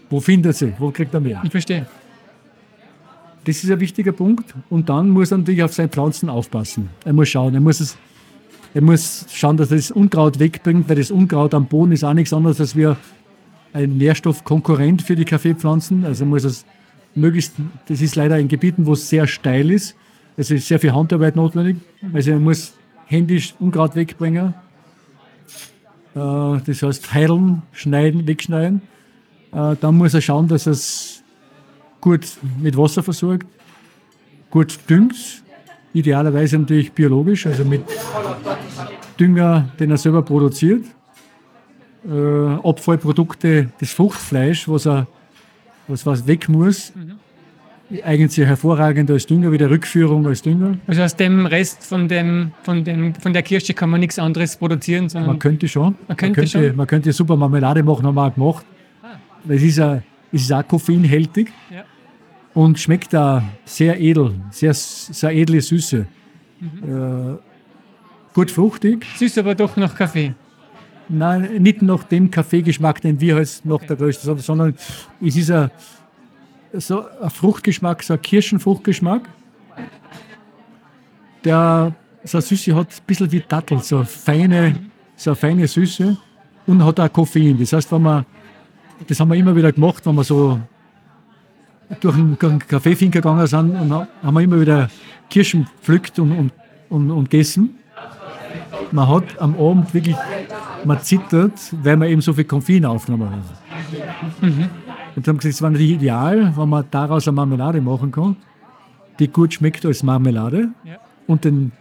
[0.10, 1.42] wo findet sie, wo kriegt er mehr?
[1.44, 1.86] Ich verstehe.
[3.46, 4.54] Das ist ein wichtiger Punkt.
[4.70, 6.90] Und dann muss er natürlich auf seine Pflanzen aufpassen.
[7.06, 7.96] Er muss schauen, er muss, es,
[8.74, 12.14] er muss schauen, dass er das Unkraut wegbringt, weil das Unkraut am Boden ist auch
[12.14, 12.98] nichts anderes als wir
[13.72, 16.06] ein Nährstoffkonkurrent für die Kaffeepflanzen.
[16.06, 16.66] Also muss es
[17.16, 17.54] möglichst,
[17.88, 19.96] das ist leider in Gebieten, wo es sehr steil ist.
[20.38, 21.78] Es ist sehr viel Handarbeit notwendig.
[22.14, 22.74] Also er muss
[23.06, 24.54] händisch Unkraut wegbringen.
[26.16, 26.20] Äh,
[26.66, 28.82] das heißt heilen, schneiden, wegschneiden.
[29.54, 31.24] Äh, dann muss er schauen, dass er es
[32.02, 32.28] gut
[32.62, 33.48] mit Wasser versorgt,
[34.52, 35.16] gut düngt,
[35.94, 37.82] idealerweise natürlich biologisch, also mit
[39.20, 40.86] Dünger, den er selber produziert.
[42.08, 45.08] Äh, Abfallprodukte, das Fruchtfleisch, was, er,
[45.88, 47.20] was, was weg muss, mhm
[48.04, 50.78] eignet sich hervorragend als Dünger, wie der Rückführung als Dünger.
[50.88, 54.58] Also aus dem Rest von, dem, von, dem, von der Kirsche kann man nichts anderes
[54.58, 55.10] produzieren?
[55.10, 55.96] Sondern man könnte schon.
[56.08, 56.76] Man könnte, man könnte, schon.
[56.76, 58.66] Man könnte super Marmelade machen, haben wir auch gemacht.
[59.04, 59.18] Ah.
[59.48, 61.84] Es ist, a, ist auch koffeinhältig ja.
[62.54, 66.08] und schmeckt da sehr edel, sehr, sehr edle Süße.
[66.60, 67.34] Mhm.
[67.34, 67.38] Äh,
[68.34, 69.06] gut fruchtig.
[69.18, 70.34] Süß aber doch nach Kaffee.
[71.08, 73.88] Nein, nicht nach dem Kaffeegeschmack, den wir halt noch okay.
[73.88, 74.76] der größte, sondern
[75.22, 75.70] es ist ein
[76.80, 79.30] so ein Fruchtgeschmack, so ein Kirschenfruchtgeschmack,
[81.44, 84.76] der so eine Süße hat, ein bisschen wie Dattel, so eine feine,
[85.16, 86.18] so eine feine Süße
[86.68, 87.58] und hat auch Koffein.
[87.60, 88.26] Das heißt, wenn man,
[89.08, 90.60] das haben wir immer wieder gemacht, wenn wir so
[92.00, 94.90] durch einen, durch einen Kaffeefinker gegangen sind und haben wir immer wieder
[95.30, 96.52] Kirschen pflückt und, und,
[96.90, 97.78] und, und gegessen.
[98.92, 100.16] Man hat am Abend wirklich,
[100.84, 104.42] man zittert, weil man eben so viel Koffein aufgenommen hat.
[104.42, 104.70] Mhm.
[105.16, 108.36] Und haben gesagt, es war natürlich ideal, wenn man daraus eine Marmelade machen kann,
[109.20, 110.98] die gut schmeckt als Marmelade ja.
[111.28, 111.72] und den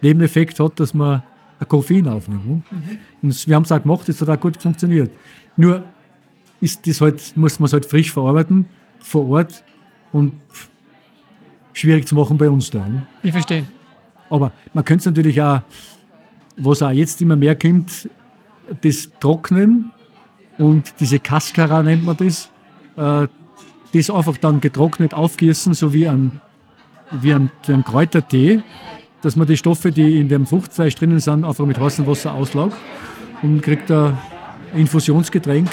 [0.00, 1.22] Nebeneffekt hat, dass man
[1.58, 2.46] ein Koffein aufnimmt.
[2.46, 2.62] Mhm.
[3.22, 5.10] Und wir haben es auch gemacht, es hat auch gut funktioniert.
[5.56, 5.84] Nur
[6.60, 8.66] ist das halt, muss man es halt frisch verarbeiten,
[9.00, 9.62] vor Ort
[10.12, 10.32] und
[11.72, 12.86] schwierig zu machen bei uns da.
[12.88, 13.06] Ne?
[13.22, 13.64] Ich verstehe.
[14.30, 15.60] Aber man könnte es natürlich auch,
[16.56, 18.08] was auch jetzt immer mehr kommt,
[18.82, 19.92] das Trocknen
[20.58, 22.50] und diese Cascara nennt man das,
[22.96, 23.28] äh,
[23.92, 26.40] das einfach dann getrocknet aufgießen, so wie ein,
[27.10, 28.62] wie ein, wie ein Kräutertee,
[29.22, 32.76] dass man die Stoffe, die in dem Fruchtfleisch drinnen sind, einfach mit heißem Wasser auslaugt
[33.42, 34.16] und kriegt ein
[34.74, 35.70] Infusionsgetränk,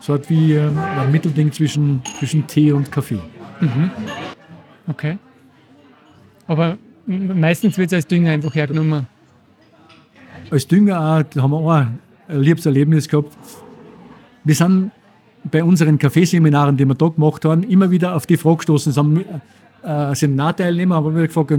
[0.00, 3.20] so hat wie äh, ein Mittelding zwischen, zwischen Tee und Kaffee.
[3.60, 3.90] Mhm.
[4.88, 5.18] Okay.
[6.46, 6.76] Aber
[7.06, 9.06] Meistens wird es als Dünger einfach hergenommen.
[10.52, 11.98] Als Dünger auch, haben wir auch ein
[12.28, 13.34] liebes Erlebnis gehabt.
[14.44, 14.90] Wir sind
[15.50, 18.92] bei unseren Kaffeeseminaren, die wir da gemacht haben, immer wieder auf die Frage gestoßen.
[18.92, 19.24] Sind,
[19.82, 21.54] äh, Seminarteilnehmer haben wir gefragt,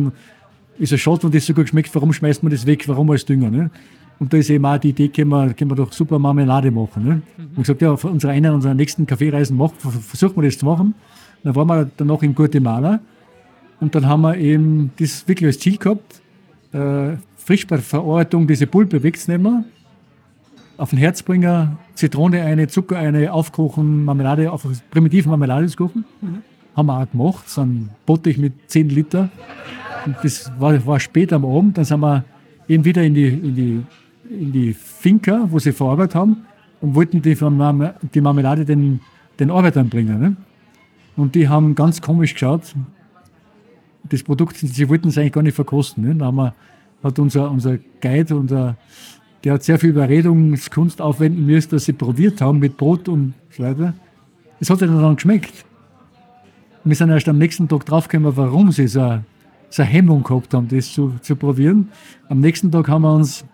[0.78, 3.26] ist es schade, wenn das so gut schmeckt, warum schmeißt man das weg, warum als
[3.26, 3.50] Dünger?
[3.50, 3.72] Ne?
[4.20, 7.04] Und da ist eben auch die Idee, können wir, können wir doch super Marmelade machen.
[7.04, 7.16] Ne?
[7.16, 7.44] Mhm.
[7.56, 10.94] Und gesagt, ja, auf unserer einen unserer nächsten Kaffeereisen macht, versuchen wir das zu machen.
[11.44, 13.00] Dann waren wir dann noch in Guatemala
[13.80, 16.22] und dann haben wir eben das wirklich als Ziel gehabt,
[16.74, 19.66] äh, frisch bei Verarbeitung diese Pulpe wegzunehmen,
[20.78, 26.06] auf den Herzbringer, Zitrone eine, Zucker eine, aufkochen, Marmelade, auf primitive Marmelade zu kochen.
[26.22, 26.42] Mhm.
[26.76, 29.30] Haben wir auch gemacht, so ein Bottich mit 10 Liter.
[30.06, 32.26] Und das war, war spät am Abend, dann sind wir
[32.68, 33.84] eben wieder in die, in die,
[34.30, 36.46] in die Finca, wo sie verarbeitet haben
[36.82, 37.36] und wollten die,
[38.14, 39.00] die Marmelade den,
[39.40, 40.20] den Arbeitern bringen.
[40.20, 40.36] Ne?
[41.16, 42.74] Und die haben ganz komisch geschaut.
[44.10, 46.04] Das Produkt, sie wollten es eigentlich gar nicht verkosten.
[46.04, 46.16] Ne?
[46.16, 46.56] Da haben wir,
[47.04, 48.78] hat unser, unser Guide, unser,
[49.44, 53.64] der hat sehr viel Überredungskunst aufwenden müssen, dass sie probiert haben mit Brot und so
[53.64, 53.94] weiter.
[54.60, 55.66] Es hat ihnen dann geschmeckt.
[56.84, 59.20] Wir sind erst am nächsten Tag draufgekommen, warum sie so,
[59.70, 61.90] so eine Hemmung gehabt haben, das zu, zu probieren.
[62.30, 63.46] Am nächsten Tag haben wir uns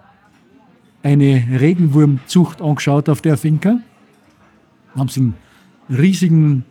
[1.01, 3.79] eine Regenwurmzucht angeschaut auf der Finca.
[4.95, 5.35] Haben sie einen
[5.89, 6.65] riesigen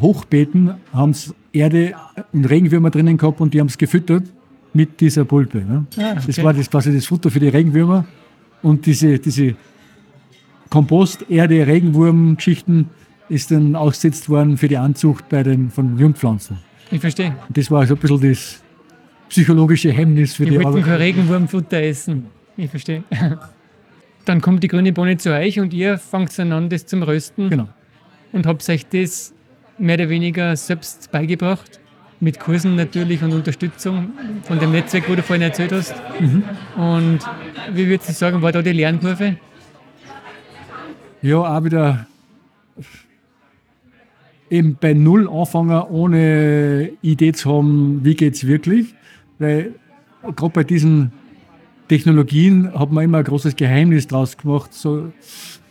[0.00, 1.94] Hochbeeten haben sie Erde
[2.32, 4.24] und Regenwürmer drinnen gehabt und die haben es gefüttert
[4.72, 5.58] mit dieser Pulpe.
[5.58, 5.86] Ne?
[5.96, 6.22] Ah, okay.
[6.26, 8.04] Das war das, quasi das Futter für die Regenwürmer
[8.62, 9.54] und diese, diese
[10.68, 12.90] Kompost, Erde, Regenwurm-Geschichten
[13.28, 16.58] ist dann ausgesetzt worden für die Anzucht bei den, von Jungpflanzen.
[16.90, 17.34] Ich verstehe.
[17.48, 18.62] Und das war so ein bisschen das
[19.28, 22.26] psychologische Hemmnis für die, die wollten kein Regenwurmfutter essen.
[22.56, 23.04] Ich verstehe.
[24.24, 27.48] Dann kommt die grüne Bohne zu euch und ihr fangt dann an, das zum Rösten.
[27.48, 27.68] Genau.
[28.32, 29.32] Und habt euch das
[29.78, 31.79] mehr oder weniger selbst beigebracht.
[32.22, 34.12] Mit Kursen natürlich und Unterstützung
[34.42, 35.94] von dem Netzwerk, wo du vorhin erzählt hast.
[36.20, 36.42] Mhm.
[36.76, 37.20] Und
[37.72, 39.36] wie würdest du sagen, war da die Lernkurve?
[41.22, 42.06] Ja, auch wieder
[44.50, 48.94] eben bei Null anfangen, ohne Idee zu haben, wie geht es wirklich.
[49.38, 49.74] Weil
[50.36, 51.12] gerade bei diesen
[51.88, 54.74] Technologien hat man immer ein großes Geheimnis draus gemacht.
[54.74, 55.12] So,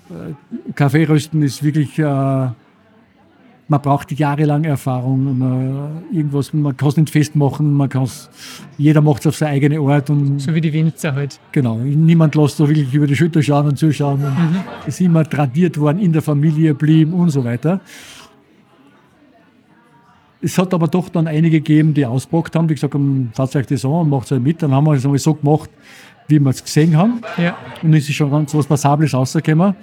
[0.10, 2.47] äh, Kaffeerösten ist wirklich äh,
[3.70, 5.38] man braucht jahrelang Erfahrung.
[5.38, 8.30] Man, irgendwas, man kann es nicht festmachen, man kann's,
[8.78, 10.09] jeder macht es auf seine eigene Art.
[10.09, 11.39] Und, so wie die Winzer halt.
[11.51, 14.24] Genau, niemand lässt da wirklich über die Schulter schauen und zuschauen.
[14.26, 14.55] Und mhm.
[14.88, 17.80] ist immer tradiert worden, in der Familie blieben und so weiter.
[20.41, 23.67] Es hat aber doch dann einige gegeben, die ausgepackt haben, die gesagt haben, fasst euch
[23.67, 24.63] das an und macht es halt mit.
[24.63, 25.70] Dann haben wir es so gemacht,
[26.28, 27.22] wie wir es gesehen haben.
[27.38, 27.55] Ja.
[27.84, 29.76] Und es ist schon ganz was Passables rausgekommen.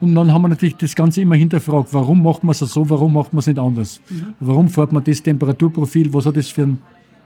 [0.00, 3.12] Und dann haben wir natürlich das Ganze immer hinterfragt, warum macht man es so, warum
[3.14, 4.00] macht man es nicht anders?
[4.10, 4.34] Mhm.
[4.40, 6.78] Warum fährt man das Temperaturprofil, was hat das für einen,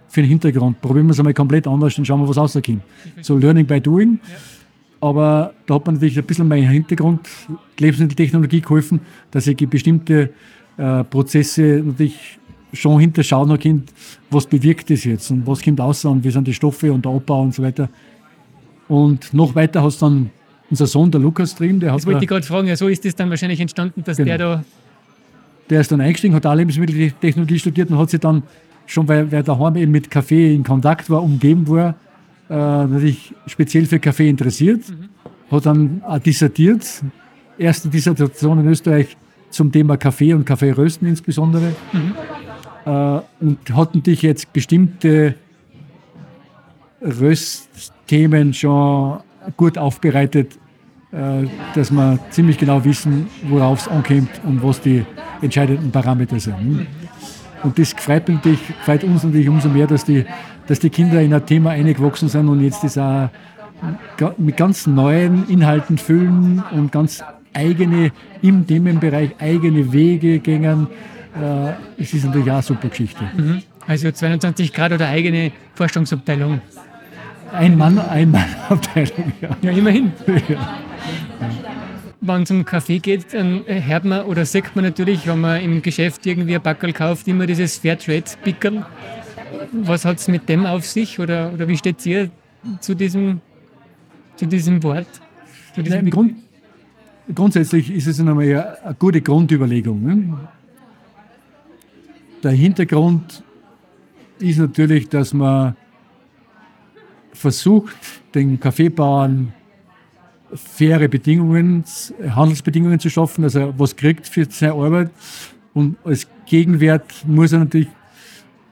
[0.08, 0.80] für einen Hintergrund?
[0.80, 2.82] Probieren wir es einmal komplett anders, dann schauen wir, was rauskommt.
[3.22, 4.20] So Learning by Doing.
[4.22, 4.34] Ja.
[5.00, 7.20] Aber da hat man natürlich ein bisschen mein Hintergrund,
[7.78, 9.00] Lebensmitteltechnologie geholfen,
[9.30, 10.30] dass ich bestimmte
[10.76, 12.38] äh, Prozesse natürlich
[12.72, 13.84] schon hinterschauen kann,
[14.30, 17.12] was bewirkt das jetzt und was kommt aus und wie sind die Stoffe und der
[17.12, 17.88] Abbau und so weiter.
[18.88, 20.30] Und noch weiter hast du dann
[20.70, 21.98] unser Sohn, der Lukas Dream, der hat.
[21.98, 24.28] Das wollte ich gerade fragen, ja, so ist das dann wahrscheinlich entstanden, dass genau.
[24.28, 24.64] der da.
[25.70, 28.42] Der ist dann eingestiegen, hat auch Lebensmitteltechnologie studiert und hat sich dann
[28.86, 31.94] schon, weil, weil daheim eben mit Kaffee in Kontakt war, umgeben war,
[32.48, 34.88] äh, natürlich speziell für Kaffee interessiert.
[34.88, 35.08] Mhm.
[35.50, 36.86] Hat dann auch dissertiert,
[37.58, 39.16] erste Dissertation in Österreich
[39.50, 41.74] zum Thema Kaffee und Kaffeerösten insbesondere.
[41.92, 42.14] Mhm.
[42.86, 45.34] Äh, und hat natürlich jetzt bestimmte
[47.02, 49.20] Röstthemen schon
[49.56, 50.58] gut aufbereitet,
[51.12, 55.04] äh, dass wir ziemlich genau wissen, worauf es ankommt und was die
[55.40, 56.86] entscheidenden Parameter sind.
[57.62, 60.24] Und das freut, mich, freut uns natürlich umso mehr, dass die,
[60.66, 63.30] dass die Kinder in ein Thema eingewachsen sind und jetzt das auch
[64.36, 67.22] mit ganz neuen Inhalten füllen und ganz
[67.54, 70.88] eigene, im Themenbereich eigene Wege gängen.
[71.40, 73.24] Äh, es ist natürlich auch eine super Geschichte.
[73.36, 73.62] Mhm.
[73.86, 76.60] Also 22 Grad oder eigene Forschungsabteilung.
[77.52, 79.56] Ein Mann, ein Mann Abteilung, ja.
[79.62, 80.12] Ja, immerhin.
[80.48, 80.78] Ja.
[82.20, 85.82] Wenn es um Kaffee geht, dann hört man oder sagt man natürlich, wenn man im
[85.82, 88.84] Geschäft irgendwie ein Backel kauft, immer dieses Fairtrade-Pickel.
[89.72, 92.30] Was hat es mit dem auf sich oder, oder wie steht ihr
[92.80, 93.40] zu diesem,
[94.36, 95.06] zu diesem Wort?
[95.74, 96.34] Zu diesem Nein, Grund,
[97.34, 100.02] grundsätzlich ist es einmal eine, eine gute Grundüberlegung.
[100.02, 100.38] Ne?
[102.42, 103.42] Der Hintergrund
[104.38, 105.76] ist natürlich, dass man
[107.38, 107.96] versucht,
[108.34, 109.52] den Kaffeebauern
[110.54, 111.84] faire Bedingungen,
[112.30, 115.10] Handelsbedingungen zu schaffen, dass er was kriegt für seine Arbeit.
[115.74, 117.88] Und als Gegenwert muss er natürlich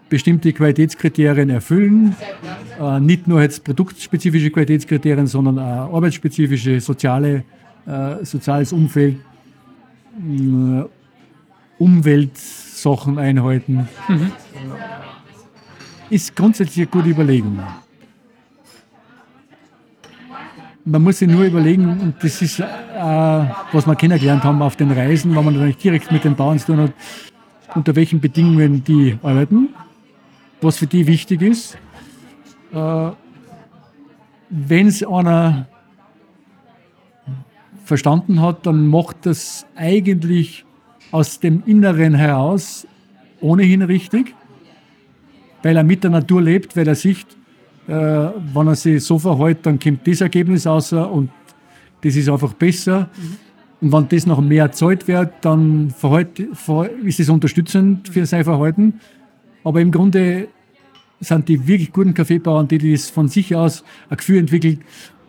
[0.08, 2.16] bestimmte Qualitätskriterien erfüllen.
[2.80, 7.44] Äh, nicht nur jetzt produktspezifische Qualitätskriterien, sondern auch arbeitsspezifische, soziale,
[7.86, 9.16] äh, soziales Umfeld,
[10.16, 10.84] äh,
[11.78, 13.88] Umweltsachen einhalten.
[14.08, 14.32] Mhm.
[16.08, 17.58] Ist grundsätzlich eine gute Überlegung.
[20.88, 22.64] Man muss sich nur überlegen, und das ist, äh,
[23.72, 26.66] was wir kennengelernt haben auf den Reisen, wenn man nicht direkt mit den Bauern zu
[26.66, 26.92] tun hat,
[27.74, 29.70] unter welchen Bedingungen die arbeiten,
[30.60, 31.76] was für die wichtig ist.
[32.72, 33.10] Äh,
[34.48, 35.66] Wenn es einer
[37.84, 40.64] verstanden hat, dann macht das eigentlich
[41.10, 42.86] aus dem Inneren heraus
[43.40, 44.36] ohnehin richtig,
[45.64, 47.26] weil er mit der Natur lebt, weil er sieht,
[47.88, 51.30] äh, wenn er sich so verhält, dann kommt das Ergebnis raus und
[52.02, 53.08] das ist einfach besser.
[53.16, 53.36] Mhm.
[53.80, 56.38] Und wenn das noch mehr erzahlt wird, dann verhalt,
[57.04, 59.00] ist es unterstützend für sein Verhalten.
[59.64, 60.48] Aber im Grunde
[61.20, 64.80] sind die wirklich guten Kaffeebauern, die das von sich aus ein Gefühl entwickeln,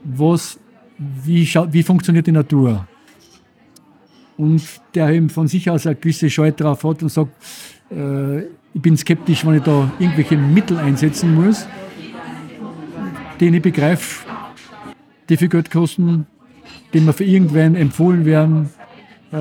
[0.04, 0.60] was,
[0.98, 2.88] wie, wie funktioniert die Natur.
[4.38, 4.62] Und
[4.94, 7.32] der eben von sich aus eine gewisse Scheu drauf hat und sagt,
[7.92, 8.42] äh,
[8.74, 11.68] ich bin skeptisch, wenn ich da irgendwelche Mittel einsetzen muss,
[13.40, 14.26] die ich begreife,
[15.30, 16.26] die viel Geld kosten,
[16.94, 18.70] die mir für irgendwen empfohlen werden.
[19.32, 19.38] Äh,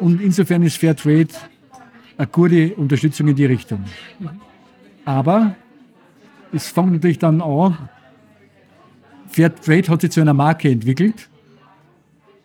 [0.00, 1.28] und insofern ist Fairtrade
[2.16, 3.84] eine gute Unterstützung in die Richtung.
[5.04, 5.54] Aber
[6.52, 7.88] es fängt natürlich dann an,
[9.28, 11.28] Fairtrade hat sich zu einer Marke entwickelt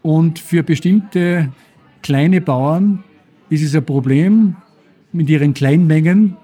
[0.02, 1.52] und für bestimmte
[2.04, 3.04] kleine Bauern
[3.50, 4.56] ist es ein Problem,
[5.12, 6.38] mit ihren Kleinmengen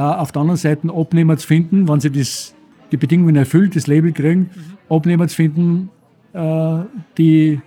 [0.00, 2.54] auf der anderen Seite Abnehmer zu finden, wenn sie das,
[2.90, 4.94] die Bedingungen erfüllt, das Label kriegen, mhm.
[4.94, 5.90] Abnehmer zu finden,
[6.32, 6.78] äh,
[7.18, 7.60] die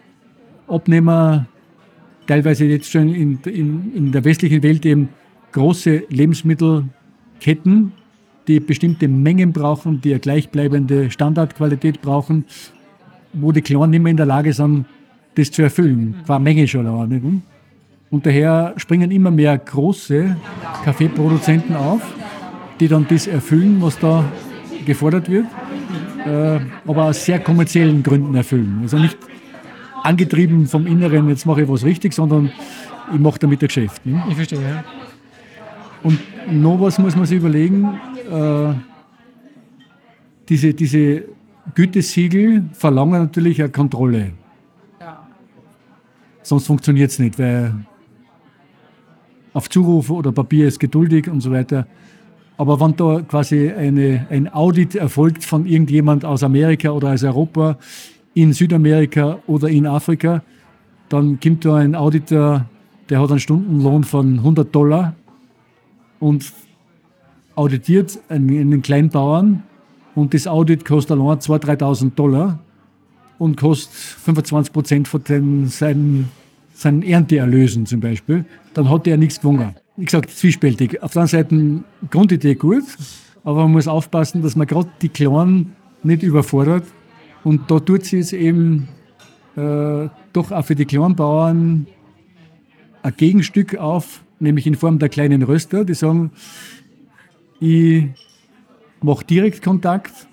[0.68, 1.46] Abnehmer
[2.28, 5.10] teilweise jetzt schon in, in, in der westlichen Welt eben
[5.52, 7.92] große Lebensmittelketten,
[8.48, 12.46] die bestimmte Mengen brauchen, die eine gleichbleibende Standardqualität brauchen,
[13.34, 14.86] wo die Kleinen nicht mehr in der Lage sind,
[15.36, 17.24] das zu erfüllen, qua Menge schon auch nicht.
[18.10, 20.36] Und daher springen immer mehr große
[20.84, 22.02] Kaffeeproduzenten auf,
[22.80, 24.24] die dann das erfüllen, was da
[24.86, 25.46] gefordert wird,
[26.26, 28.80] äh, aber aus sehr kommerziellen Gründen erfüllen.
[28.84, 29.18] Also nicht
[30.04, 32.52] angetrieben vom Inneren, jetzt mache ich was richtig, sondern
[33.14, 34.06] ich mache damit ein Geschäft.
[34.06, 34.24] Ne?
[34.30, 34.84] Ich verstehe, ja.
[36.04, 36.20] Und
[36.52, 38.00] noch was muss man sich überlegen,
[38.32, 38.74] äh,
[40.48, 41.24] diese, diese
[41.74, 44.34] Gütesiegel verlangen natürlich eine Kontrolle.
[45.00, 45.28] Ja.
[46.44, 47.74] Sonst funktioniert es nicht, weil
[49.56, 51.88] auf Zuruf oder Papier ist geduldig und so weiter.
[52.58, 57.78] Aber wenn da quasi eine, ein Audit erfolgt von irgendjemand aus Amerika oder aus Europa,
[58.34, 60.44] in Südamerika oder in Afrika,
[61.10, 62.66] dann kommt da ein Auditor,
[63.10, 65.16] der hat einen Stundenlohn von 100 Dollar
[66.20, 66.52] und
[67.56, 69.64] auditiert einen Kleinbauern
[70.16, 72.60] und das Audit kostet allein 2.000, 3.000 Dollar
[73.38, 76.30] und kostet 25 Prozent von den, seinen,
[76.76, 79.76] seinen Ernteerlösen zum Beispiel, dann hat er nichts gewonnen.
[79.98, 81.02] Wie gesagt, zwiespältig.
[81.02, 82.84] Auf der anderen Seite, Grundidee gut,
[83.44, 86.84] aber man muss aufpassen, dass man gerade die Kleinen nicht überfordert
[87.44, 88.90] und da tut sich es eben
[89.56, 91.88] äh, doch auch für die Kleinbauern
[93.04, 96.32] ein Gegenstück auf, nämlich in Form der kleinen Röster, die sagen,
[97.60, 98.06] ich
[99.02, 100.28] mache direkt Kontakt.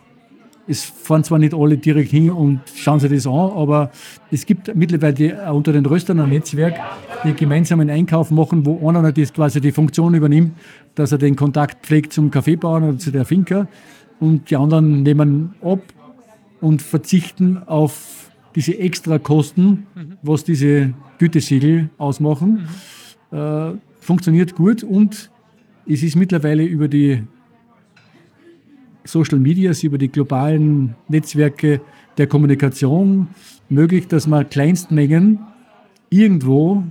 [0.66, 3.90] Es fahren zwar nicht alle direkt hin und schauen sich das an, aber
[4.30, 6.78] es gibt mittlerweile unter den Röstern ein Netzwerk,
[7.24, 10.52] die gemeinsamen Einkauf machen, wo einer das quasi die Funktion übernimmt,
[10.94, 13.66] dass er den Kontakt pflegt zum Kaffeebauern oder zu der Finca
[14.20, 15.80] und die anderen nehmen ab
[16.60, 20.18] und verzichten auf diese Extrakosten, mhm.
[20.22, 22.68] was diese Gütesiegel ausmachen.
[23.30, 23.36] Mhm.
[23.36, 25.30] Äh, funktioniert gut und
[25.86, 27.24] es ist mittlerweile über die
[29.04, 31.80] Social Medias, über die globalen Netzwerke
[32.18, 33.28] der Kommunikation
[33.68, 35.38] möglich, dass man Kleinstmengen
[36.10, 36.84] irgendwo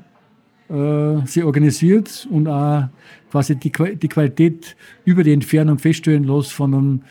[0.69, 2.85] äh, sie organisiert und auch
[3.29, 7.01] quasi die, die Qualität über die Entfernung feststellen lässt von einem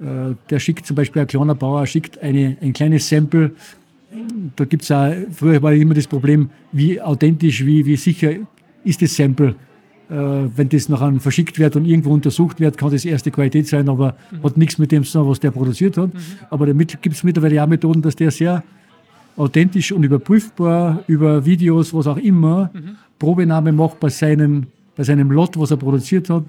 [0.00, 3.52] äh, der schickt zum Beispiel ein kleiner Bauer, schickt eine, ein kleines Sample.
[4.56, 8.32] Da gibt es auch, früher war immer das Problem, wie authentisch, wie, wie sicher
[8.82, 9.54] ist das Sample.
[10.10, 13.88] Äh, wenn das nachher verschickt wird und irgendwo untersucht wird, kann das erste Qualität sein,
[13.88, 14.42] aber mhm.
[14.42, 16.12] hat nichts mit dem zu tun, was der produziert hat.
[16.12, 16.18] Mhm.
[16.50, 18.64] Aber damit gibt es mittlerweile auch Methoden, dass der sehr
[19.36, 22.96] authentisch und überprüfbar über Videos, was auch immer, mhm.
[23.20, 26.42] Probenahme macht bei seinem, bei seinem Lot, was er produziert hat.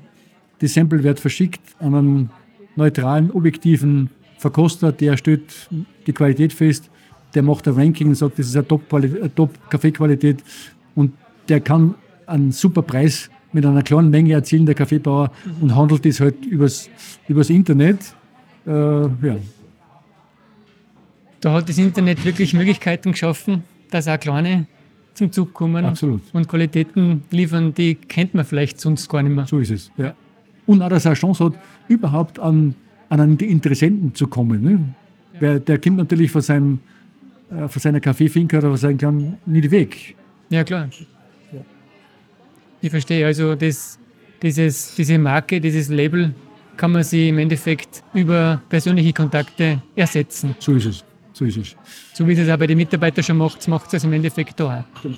[0.57, 2.29] Das Sample wird verschickt an einen
[2.75, 4.09] neutralen, objektiven
[4.39, 5.69] Verkoster, der stellt
[6.07, 6.89] die Qualität fest,
[7.35, 10.47] der macht ein Ranking und sagt, das ist eine Top-Kaffeequalität Top
[10.95, 11.13] und
[11.47, 11.93] der kann
[12.25, 16.89] einen super Preis mit einer kleinen Menge erzielen, der Kaffeebauer, und handelt das halt übers,
[17.27, 17.99] übers Internet.
[18.65, 19.37] Äh, ja.
[21.41, 24.67] Da hat das Internet wirklich Möglichkeiten geschaffen, dass auch kleine
[25.13, 26.21] zum Zug kommen Absolut.
[26.33, 29.45] und Qualitäten liefern, die kennt man vielleicht sonst gar nicht mehr.
[29.45, 29.91] So ist es.
[29.97, 30.13] Ja.
[30.65, 31.53] Und auch, dass er eine Chance hat,
[31.87, 32.75] überhaupt an,
[33.09, 34.63] an einen Interessenten zu kommen.
[34.63, 34.79] Ne?
[35.39, 36.79] Weil der kommt natürlich von, seinem,
[37.49, 40.15] äh, von seiner Kaffeefinker oder von seinem Kleinen nicht weg.
[40.49, 40.89] Ja, klar.
[42.81, 43.25] Ich verstehe.
[43.25, 43.99] Also das,
[44.41, 46.33] dieses, diese Marke, dieses Label
[46.77, 50.55] kann man sich im Endeffekt über persönliche Kontakte ersetzen.
[50.59, 51.05] So ist es.
[51.33, 51.75] So ist es.
[52.13, 55.09] So wie es auch bei den Mitarbeitern schon macht, macht es im Endeffekt da auch.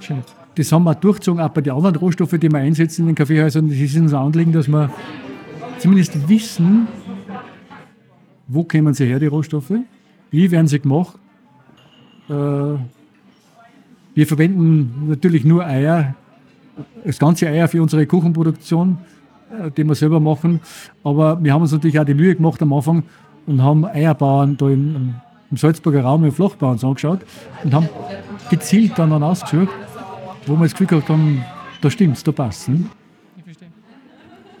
[0.00, 0.22] Schön.
[0.54, 3.68] Das haben wir durchgezogen, auch bei den anderen Rohstoffen, die wir einsetzen in den Kaffeehäusern.
[3.68, 4.90] Das ist uns ein Anliegen, dass wir
[5.78, 6.88] zumindest wissen,
[8.48, 9.72] wo kommen sie her, die Rohstoffe,
[10.30, 11.16] wie werden sie gemacht.
[12.28, 16.16] Äh, wir verwenden natürlich nur Eier,
[17.04, 18.98] das ganze Eier für unsere Kuchenproduktion,
[19.50, 20.60] äh, die wir selber machen.
[21.04, 23.04] Aber wir haben uns natürlich auch die Mühe gemacht am Anfang
[23.46, 25.14] und haben Eierbauern da im,
[25.50, 27.20] im Salzburger Raum im Flachbau uns angeschaut
[27.64, 27.88] und haben
[28.50, 29.72] gezielt dann, dann ausgesucht,
[30.46, 31.44] wo wir das Gefühl gehabt haben,
[31.80, 32.68] da stimmt's, da passt.
[32.68, 32.84] Ne?
[33.36, 33.68] Ich verstehe.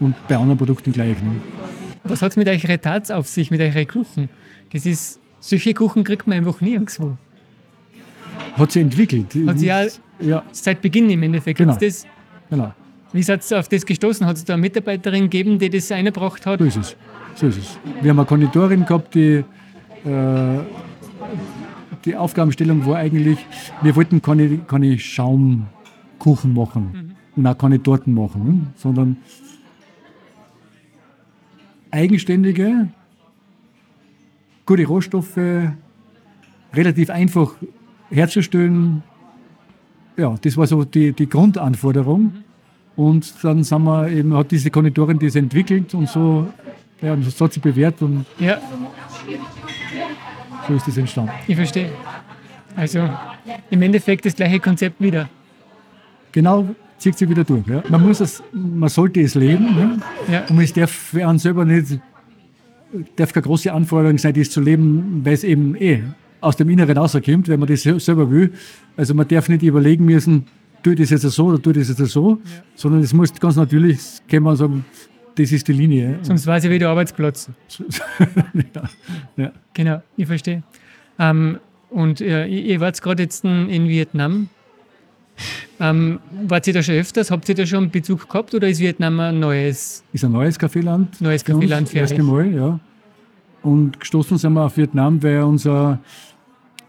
[0.00, 1.20] Und bei anderen Produkten gleich.
[1.22, 1.36] Ne?
[2.04, 4.28] Was hat es mit euren Tats auf sich, mit euren Kuchen?
[4.72, 7.16] Das ist, solche Kuchen kriegt man einfach nirgendwo.
[8.56, 9.34] Hat sich entwickelt.
[9.46, 9.86] Hat sich auch
[10.20, 11.58] ja, seit Beginn im Endeffekt.
[11.58, 11.76] Genau.
[11.76, 12.06] Das,
[12.50, 12.72] genau.
[13.12, 14.26] wie seid ihr auf das gestoßen?
[14.26, 16.60] Hat es da eine Mitarbeiterin gegeben, die das eingebracht hat?
[16.60, 16.96] So ist es.
[17.34, 17.78] So ist es.
[18.02, 19.44] Wir haben eine Konditorin gehabt, die,
[20.04, 20.58] äh,
[22.04, 23.38] die Aufgabenstellung war eigentlich,
[23.82, 28.66] wir wollten keine, keine Schaumkuchen machen und auch keine Torten machen, ne?
[28.76, 29.16] sondern
[31.90, 32.88] eigenständige,
[34.66, 35.38] gute Rohstoffe,
[36.74, 37.54] relativ einfach
[38.10, 39.02] herzustellen.
[40.18, 42.32] Ja, das war so die, die Grundanforderung.
[42.96, 46.48] Und dann sind wir eben, hat diese Konditorin das entwickelt und so,
[47.00, 48.58] ja, und das hat sich bewährt und Ja,
[50.66, 51.30] so ist das entstanden.
[51.46, 51.90] ich verstehe.
[52.74, 53.08] Also
[53.70, 55.28] im Endeffekt das gleiche Konzept wieder.
[56.32, 56.66] Genau,
[56.98, 57.66] zieht sich wieder durch.
[57.68, 57.84] Ja.
[57.88, 59.98] Man, muss es, man sollte es leben ne?
[60.30, 62.00] Ja, und es darf für einen selber nicht,
[63.14, 66.02] darf keine große Anforderung sein, das zu leben, weil es eben eh
[66.40, 68.52] aus dem Inneren rauskommt, wenn man das sel- selber will.
[68.96, 70.46] Also man darf nicht überlegen müssen,
[70.82, 72.38] tue ich das jetzt so oder tue ich das jetzt so,
[72.74, 74.84] sondern es muss ganz natürlich, kann man sagen,
[75.34, 76.18] das ist die Linie.
[76.22, 77.48] sonst weiß ich wieder Arbeitsplatz.
[78.74, 78.82] ja.
[79.36, 79.52] Ja.
[79.74, 80.62] Genau, ich verstehe.
[81.18, 81.58] Ähm,
[81.90, 84.48] und äh, ihr wart gerade jetzt in Vietnam.
[85.80, 86.18] Ähm,
[86.48, 87.30] wart ihr da schon öfters?
[87.30, 90.02] Habt ihr da schon Bezug gehabt oder ist Vietnam ein neues?
[90.12, 91.20] Ist ein neues Kaffeeland.
[91.20, 92.22] Neues für uns, Kaffeeland für erste.
[92.22, 92.80] Mal, ja.
[93.62, 96.00] Und gestoßen sind wir auf Vietnam, weil unser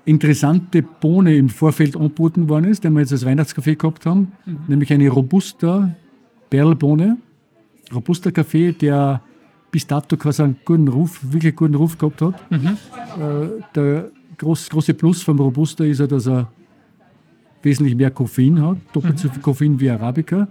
[0.09, 4.31] interessante Bohne im Vorfeld angeboten worden ist, den wir jetzt als Weihnachtskaffee gehabt haben,
[4.67, 5.95] nämlich eine Robusta
[6.49, 7.17] Perlbohne.
[7.93, 9.21] Robusta Kaffee, der
[9.71, 12.35] bis dato quasi einen guten Ruf, wirklich guten Ruf gehabt hat.
[12.51, 16.51] Äh, der groß, große Plus vom Robusta ist ja, dass er
[17.61, 20.47] wesentlich mehr Koffein hat, doppelt so viel Koffein wie Arabica.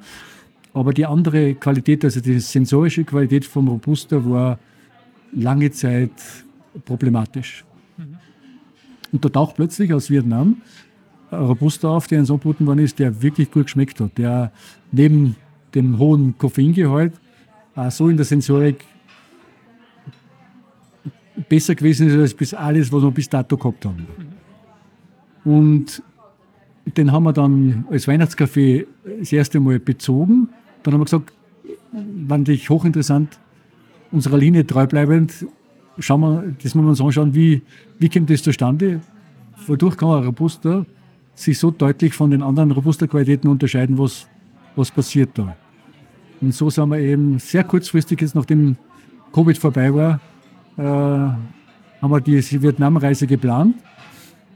[0.72, 4.58] Aber die andere Qualität, also die sensorische Qualität vom Robusta war
[5.32, 6.12] lange Zeit
[6.84, 7.64] problematisch.
[9.12, 10.62] Und da taucht plötzlich aus Vietnam
[11.30, 14.52] ein Robusta auf, der uns angeboten worden ist, der wirklich gut geschmeckt hat, der
[14.92, 15.36] neben
[15.74, 17.12] dem hohen Koffeingehalt
[17.74, 18.84] auch so in der Sensorik
[21.48, 24.06] besser gewesen ist als bis alles, was wir bis dato gehabt haben.
[25.44, 26.02] Und
[26.96, 28.86] den haben wir dann als Weihnachtskaffee
[29.20, 30.48] das erste Mal bezogen.
[30.82, 31.32] Dann haben wir gesagt,
[32.26, 33.38] fand ich hochinteressant,
[34.10, 35.46] unserer Linie treu bleibend,
[35.98, 37.62] schauen wir, das müssen wir uns anschauen, wie,
[37.98, 39.00] wie kommt das zustande?
[39.66, 40.84] Wodurch kann ein Robusta
[41.34, 44.26] sich so deutlich von den anderen Robusta-Qualitäten unterscheiden, was,
[44.76, 45.56] was passiert da?
[46.40, 48.76] Und so sind wir eben sehr kurzfristig, jetzt nachdem
[49.32, 50.20] Covid vorbei war,
[50.76, 53.76] äh, haben wir diese Vietnam-Reise geplant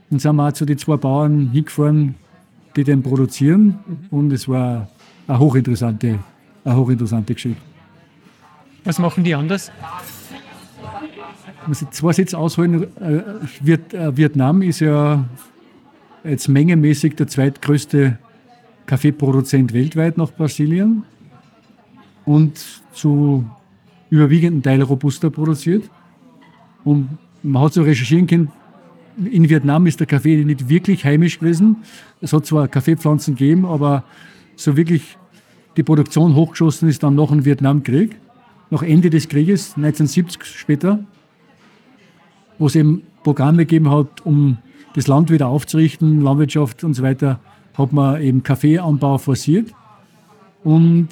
[0.09, 2.15] und sind wir auch zu den zwei Bauern hingefahren,
[2.75, 3.79] die den produzieren.
[4.11, 4.89] Und es war
[5.27, 6.19] eine hochinteressante,
[6.63, 7.61] eine hochinteressante Geschichte.
[8.83, 9.71] Was machen die anders?
[11.63, 12.87] Ich muss jetzt zwei Sätze ausholen.
[12.99, 15.23] Äh, äh, Vietnam ist ja
[16.25, 18.17] jetzt mengemäßig der zweitgrößte
[18.85, 21.03] Kaffeeproduzent weltweit nach Brasilien
[22.25, 22.59] und
[22.91, 23.45] zu
[24.09, 25.89] überwiegenden Teil Robusta produziert.
[26.83, 28.51] Und man hat so recherchieren können,
[29.31, 31.77] in Vietnam ist der Kaffee nicht wirklich heimisch gewesen.
[32.19, 34.03] Es hat zwar Kaffeepflanzen gegeben, aber
[34.57, 35.17] so wirklich
[35.77, 38.17] die Produktion hochgeschossen ist dann nach dem Vietnamkrieg,
[38.69, 41.05] nach Ende des Krieges, 1970 später,
[42.63, 44.57] wo es eben Programme gegeben hat, um
[44.95, 47.41] das Land wieder aufzurichten, Landwirtschaft und so weiter,
[47.77, 49.73] hat man eben Kaffeeanbau forciert.
[50.63, 51.09] und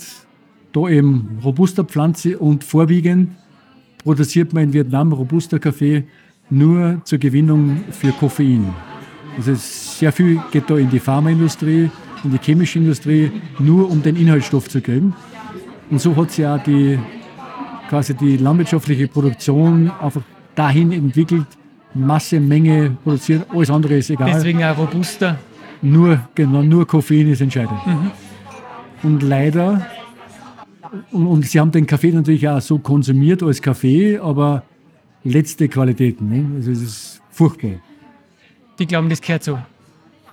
[0.72, 3.32] da eben robuster Pflanze und vorwiegend
[4.02, 6.06] produziert man in Vietnam robuster Kaffee
[6.50, 8.74] nur zur Gewinnung für Koffein.
[9.36, 11.92] Also sehr viel geht da in die Pharmaindustrie,
[12.24, 13.30] in die chemische Industrie,
[13.60, 15.14] nur um den Inhaltsstoff zu kriegen.
[15.90, 16.98] Und so hat sich auch die,
[17.90, 20.22] quasi die landwirtschaftliche Produktion einfach
[20.56, 21.48] dahin entwickelt,
[21.94, 24.32] Masse, Menge produzieren, alles andere ist egal.
[24.34, 25.38] Deswegen auch robuster.
[25.82, 27.86] Nur, genau, nur Koffein ist entscheidend.
[27.86, 28.12] Mhm.
[29.04, 29.86] Und leider,
[31.12, 34.64] und, und, sie haben den Kaffee natürlich auch so konsumiert als Kaffee, aber
[35.24, 36.30] letzte Qualitäten.
[36.30, 36.56] Ne?
[36.56, 37.80] Also es ist furchtbar.
[38.78, 39.60] Die glauben, das gehört so.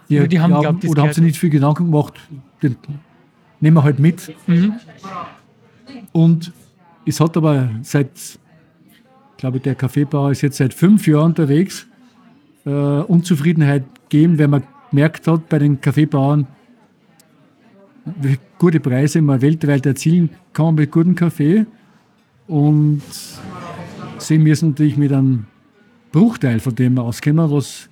[0.08, 2.14] Die, oder die haben, glauben, glaubt, oder haben sich nicht viel Gedanken gemacht,
[2.62, 2.76] den
[3.60, 4.34] nehmen wir halt mit.
[4.46, 4.74] Mhm.
[6.12, 6.52] Und
[7.04, 8.10] es hat aber seit,
[9.38, 11.86] glaube der Kaffeebauer ist jetzt seit fünf Jahren unterwegs,
[12.66, 16.46] äh, Unzufriedenheit gegeben, weil man gemerkt hat bei den Kaffeebauern,
[18.20, 21.66] wie gute Preise man weltweit erzielen kann mit gutem Kaffee.
[22.46, 23.02] Und
[24.18, 25.46] sie müssen natürlich mit einem
[26.12, 27.88] Bruchteil von dem auskennen, was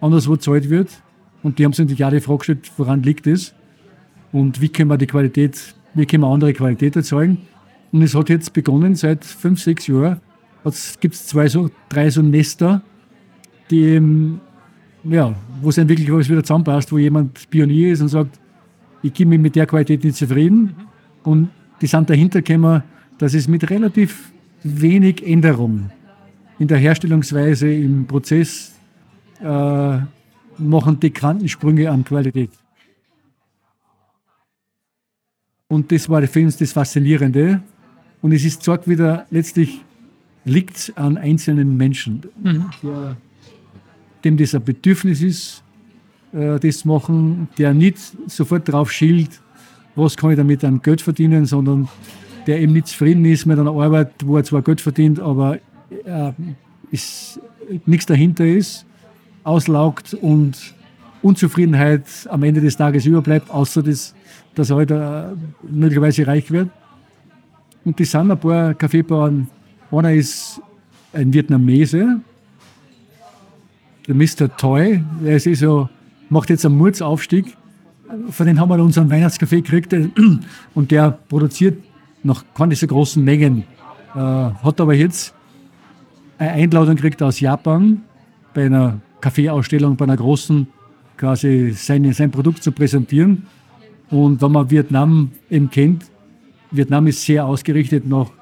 [0.00, 1.02] anderswo gezahlt wird.
[1.42, 3.54] Und die haben sich natürlich auch die Frage gestellt, woran liegt das?
[4.32, 7.38] Und wie können wir die Qualität, wie können wir andere Qualität erzeugen?
[7.92, 10.20] Und es hat jetzt begonnen, seit fünf, sechs Jahren
[11.00, 12.82] gibt es zwei so, drei so Nester,
[13.70, 14.00] die
[15.04, 18.38] ja, wo es dann wirklich was wieder zusammenpasst, wo jemand Pionier ist und sagt,
[19.02, 20.74] ich gebe mich mit der Qualität nicht zufrieden.
[21.22, 21.50] Und
[21.80, 22.82] die sind dahinter gekommen,
[23.18, 24.32] dass es mit relativ
[24.62, 25.90] wenig Änderung
[26.58, 28.74] in der Herstellungsweise, im Prozess,
[29.42, 29.98] äh,
[30.58, 32.50] machen die Quantensprünge an Qualität.
[35.68, 37.62] Und das war für uns das Faszinierende.
[38.20, 39.80] Und es ist sagt wieder, letztlich
[40.50, 42.66] liegt an einzelnen Menschen, mhm.
[42.82, 43.16] der,
[44.24, 45.62] dem das ein Bedürfnis ist,
[46.32, 49.40] äh, das zu machen, der nicht sofort drauf schielt,
[49.96, 51.88] was kann ich damit an Geld verdienen, sondern
[52.46, 55.58] der eben nicht zufrieden ist mit einer Arbeit, wo er zwar Geld verdient, aber
[56.04, 56.32] äh,
[56.90, 57.40] ist,
[57.86, 58.86] nichts dahinter ist,
[59.44, 60.74] auslaugt und
[61.22, 64.14] Unzufriedenheit am Ende des Tages überbleibt, außer das,
[64.54, 65.36] dass er halt äh,
[65.70, 66.70] möglicherweise reich wird.
[67.84, 69.48] Und die sind ein paar Kaffeebauern.
[69.90, 70.60] Einer ist
[71.12, 72.20] ein Vietnamese,
[74.06, 74.56] der Mr.
[74.56, 75.88] Toy, der ist eh so,
[76.28, 77.56] macht jetzt einen Murzaufstieg.
[78.30, 79.94] Von dem haben wir unseren Weihnachtskaffee gekriegt
[80.74, 81.82] und der produziert
[82.22, 83.64] noch keine so großen Mengen.
[84.14, 85.34] Äh, hat aber jetzt
[86.38, 88.02] eine Einladung gekriegt aus Japan
[88.54, 90.66] bei einer Kaffeeausstellung, bei einer großen,
[91.16, 93.46] quasi seine, sein Produkt zu präsentieren.
[94.10, 96.06] Und wenn man Vietnam eben kennt,
[96.70, 98.39] Vietnam ist sehr ausgerichtet nach, äh,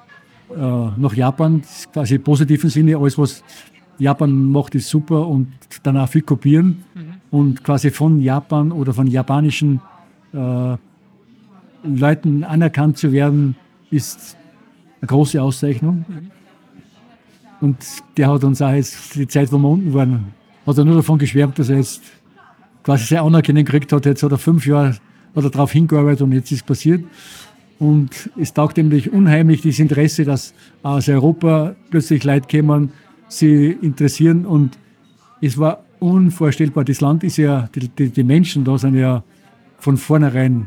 [0.57, 2.97] nach Japan, quasi im positiven Sinne.
[2.97, 3.45] Alles, was
[3.99, 5.49] Japan macht, ist super und
[5.83, 6.85] danach viel kopieren.
[6.95, 7.03] Mhm.
[7.31, 9.81] Und quasi von Japan oder von japanischen
[10.33, 10.77] äh,
[11.85, 13.57] Leuten anerkannt zu werden,
[13.91, 14.37] ist
[15.01, 16.05] eine große Auszeichnung.
[16.09, 16.31] Mhm.
[17.61, 17.77] Und
[18.17, 20.27] der hat uns auch jetzt die Zeit, wo wir unten waren,
[20.67, 22.03] hat er nur davon geschwärmt, dass er jetzt
[22.85, 24.07] quasi seine Anerkennung gekriegt hat.
[24.07, 24.97] Jetzt hat er fünf Jahre
[25.35, 27.05] hat er darauf hingearbeitet und jetzt ist es passiert.
[27.79, 30.53] Und es taugt nämlich unheimlich das Interesse, dass
[30.83, 32.93] aus Europa plötzlich Leute kommen,
[33.29, 34.47] sie interessieren.
[34.47, 34.79] Und
[35.41, 36.85] es war unvorstellbar.
[36.85, 39.23] Das Land ist ja, die, die, die Menschen da sind ja
[39.79, 40.67] von vornherein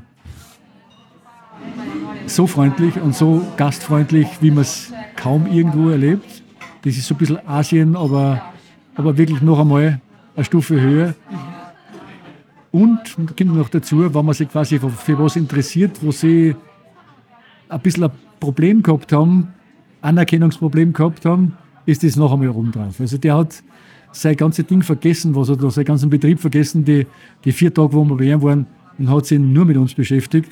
[2.27, 6.43] so freundlich und so gastfreundlich, wie man es kaum irgendwo erlebt.
[6.83, 8.41] Das ist so ein bisschen Asien, aber,
[8.95, 9.99] aber wirklich noch einmal
[10.35, 11.13] eine Stufe höher.
[12.71, 16.55] Und, kommt noch dazu, wenn man sich quasi für was interessiert, wo sie
[17.71, 19.53] ein bisschen ein Problem gehabt haben,
[20.01, 22.99] Anerkennungsproblem gehabt haben, ist das noch einmal oben drauf.
[22.99, 23.63] Also der hat
[24.11, 27.07] sein ganzes Ding vergessen, was er seinen ganzen Betrieb vergessen, die,
[27.45, 28.67] die vier Tage, wo wir bei ihm waren,
[28.97, 30.51] und hat sich nur mit uns beschäftigt.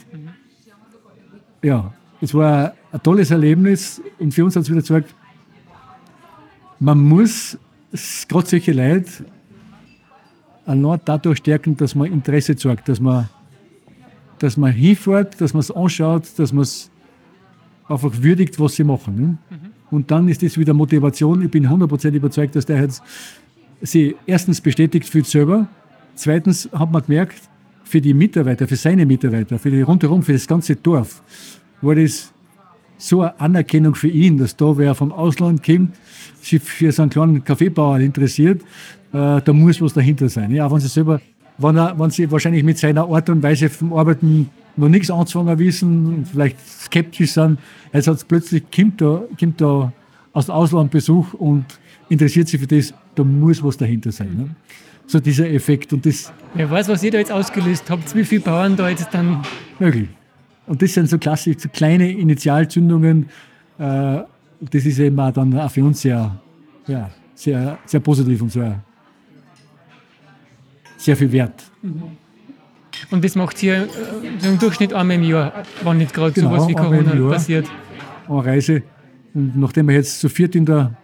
[1.61, 5.13] Ja, es war ein tolles Erlebnis und für uns hat es wieder gezeigt,
[6.79, 7.57] man muss
[8.29, 9.25] gerade solche Leute
[10.65, 13.27] allein dadurch stärken, dass man Interesse zeigt, dass man,
[14.37, 16.89] dass man hinfährt, dass man es anschaut, dass man es
[17.89, 19.15] einfach würdigt, was sie machen.
[19.15, 19.27] Ne?
[19.49, 19.69] Mhm.
[19.91, 21.41] Und dann ist das wieder Motivation.
[21.41, 23.01] Ich bin 100% überzeugt, dass der jetzt
[23.81, 25.67] sie erstens bestätigt fühlt selber,
[26.15, 27.41] zweitens hat man gemerkt,
[27.83, 31.23] für die Mitarbeiter, für seine Mitarbeiter, für die rundherum, für das ganze Dorf,
[31.81, 32.31] war das
[32.97, 35.95] so eine Anerkennung für ihn, dass da wer vom Ausland kommt,
[36.41, 38.61] sich für so einen kleinen Kaffeebauer interessiert,
[39.13, 40.51] äh, da muss was dahinter sein.
[40.51, 41.19] Ja, wenn sie selber,
[41.57, 45.59] wenn, er, wenn sie wahrscheinlich mit seiner Art und Weise vom Arbeiten noch nichts anzufangen
[45.59, 47.59] wissen, vielleicht skeptisch sind,
[47.93, 49.91] jetzt hat plötzlich kommt da, kommt da
[50.33, 51.65] aus dem Ausland Besuch und
[52.09, 54.35] interessiert sich für das, da muss was dahinter sein.
[54.35, 54.55] Ne?
[55.07, 56.31] So dieser Effekt und das.
[56.53, 59.41] Wer weiß, was ihr da jetzt ausgelöst habt, wie viele Bauern da jetzt dann.
[59.79, 60.07] Möglich.
[60.67, 63.27] Und das sind so klassisch, so kleine Initialzündungen.
[63.79, 64.19] Äh,
[64.61, 66.39] das ist eben auch dann auch für uns sehr,
[66.85, 68.83] ja, sehr, sehr positiv und sehr,
[70.97, 71.63] sehr viel wert.
[73.11, 73.87] Und das macht hier
[74.43, 77.67] äh, im Durchschnitt einmal im Jahr, wenn nicht gerade Genau, sowas wie Corona passiert.
[78.27, 78.83] eine Reise.
[79.33, 80.95] Und nachdem wir jetzt zu viert in der,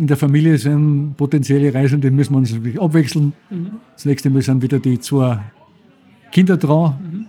[0.00, 3.32] in der Familie sind, potenzielle Reisende, müssen wir uns natürlich abwechseln.
[3.94, 5.40] Das nächste Mal sind wieder die zwei
[6.32, 7.26] Kinder dran.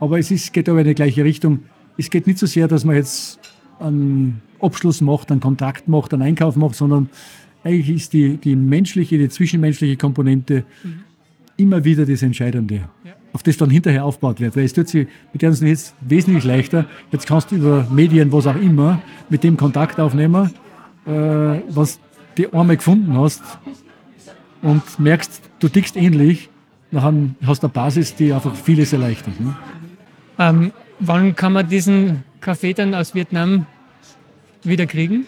[0.00, 1.60] Aber es ist, geht aber in die gleiche Richtung.
[1.96, 3.40] Es geht nicht so sehr, dass man jetzt
[3.80, 7.08] einen Abschluss macht, einen Kontakt macht, einen Einkauf macht, sondern
[7.64, 10.64] eigentlich ist die, die menschliche, die zwischenmenschliche Komponente
[11.56, 13.12] immer wieder das Entscheidende, Ja.
[13.32, 14.56] Auf das dann hinterher aufgebaut wird.
[14.56, 16.86] Weil es tut sich mit dem jetzt wesentlich leichter.
[17.12, 20.50] Jetzt kannst du über Medien, was auch immer, mit dem Kontakt aufnehmen,
[21.06, 22.00] äh, was
[22.34, 23.42] du einmal gefunden hast
[24.62, 26.48] und merkst, du tickst ähnlich,
[26.90, 29.38] dann hast du eine Basis, die einfach vieles erleichtert.
[29.40, 29.56] Ne?
[30.38, 33.66] Ähm, wann kann man diesen Kaffee dann aus Vietnam
[34.62, 35.26] wieder kriegen?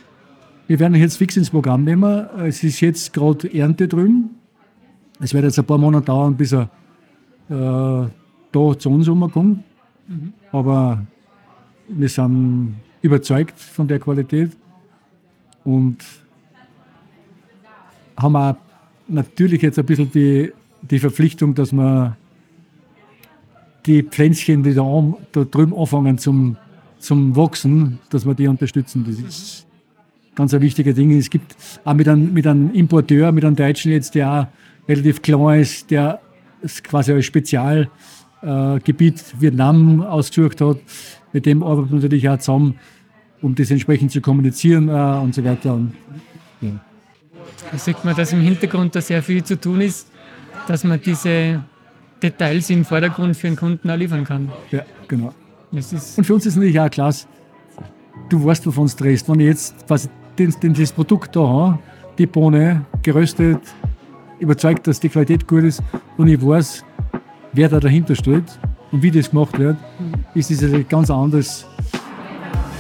[0.67, 2.27] Wir werden ihn jetzt fix ins Programm nehmen.
[2.39, 4.31] Es ist jetzt gerade Ernte drüben.
[5.21, 6.71] Es wird jetzt ein paar Monate dauern, bis er
[7.51, 9.65] da zu uns umkommt.
[10.53, 11.05] Aber
[11.89, 14.53] wir sind überzeugt von der Qualität
[15.65, 15.99] und
[18.17, 18.57] haben auch
[19.09, 20.53] natürlich jetzt ein bisschen die,
[20.83, 22.17] die Verpflichtung, dass wir
[23.87, 26.57] die Pflänzchen, die da, an, da drüben anfangen zum,
[26.99, 29.05] zum Wachsen, dass wir die unterstützen.
[29.07, 29.67] Das ist
[30.35, 31.17] ganz ein wichtiger Ding.
[31.17, 34.47] Es gibt auch mit einem, mit einem Importeur, mit einem Deutschen jetzt, der auch
[34.89, 36.21] relativ klein ist, der
[36.63, 37.91] es quasi als Spezialgebiet
[38.43, 40.79] äh, Vietnam ausgesucht hat.
[41.33, 42.79] Mit dem arbeitet man natürlich auch zusammen,
[43.43, 45.75] um das entsprechend zu kommunizieren äh, und so weiter.
[45.75, 45.95] Und,
[46.61, 46.73] ja.
[47.71, 50.09] Da sieht man, dass im Hintergrund da sehr viel zu tun ist,
[50.67, 51.63] dass man diese
[52.23, 54.51] Details im Vordergrund für den Kunden auch liefern kann.
[54.71, 55.33] ja, genau.
[55.73, 57.15] Das Und für uns ist natürlich auch klar,
[58.29, 59.29] du weißt, wovon du drehst.
[59.29, 60.09] Wenn ich jetzt quasi
[60.39, 61.79] den, den, das Produkt da habe,
[62.19, 63.61] die Bohne, geröstet,
[64.41, 65.83] überzeugt, dass die Qualität gut ist
[66.17, 66.85] und ich weiß,
[67.53, 68.45] wer da dahinter steht
[68.91, 69.77] und wie das gemacht wird,
[70.35, 71.67] ist das ein ganz anderes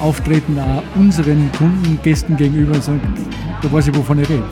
[0.00, 3.00] Auftreten auch unseren Kunden, Gästen gegenüber und sagen,
[3.62, 4.44] da weiß ich, wovon ich rede.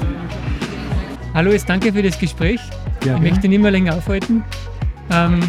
[1.35, 2.61] Hallo, jetzt danke für das Gespräch.
[3.05, 4.45] Ja, ich möchte nicht mehr länger aufhalten.
[5.11, 5.41] Ähm,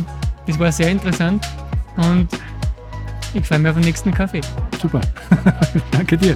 [0.48, 1.45] das war sehr interessant
[1.98, 2.27] und
[3.34, 4.41] ich freue mich auf den nächsten Kaffee.
[4.81, 5.02] Super.
[5.91, 6.36] Danke dir.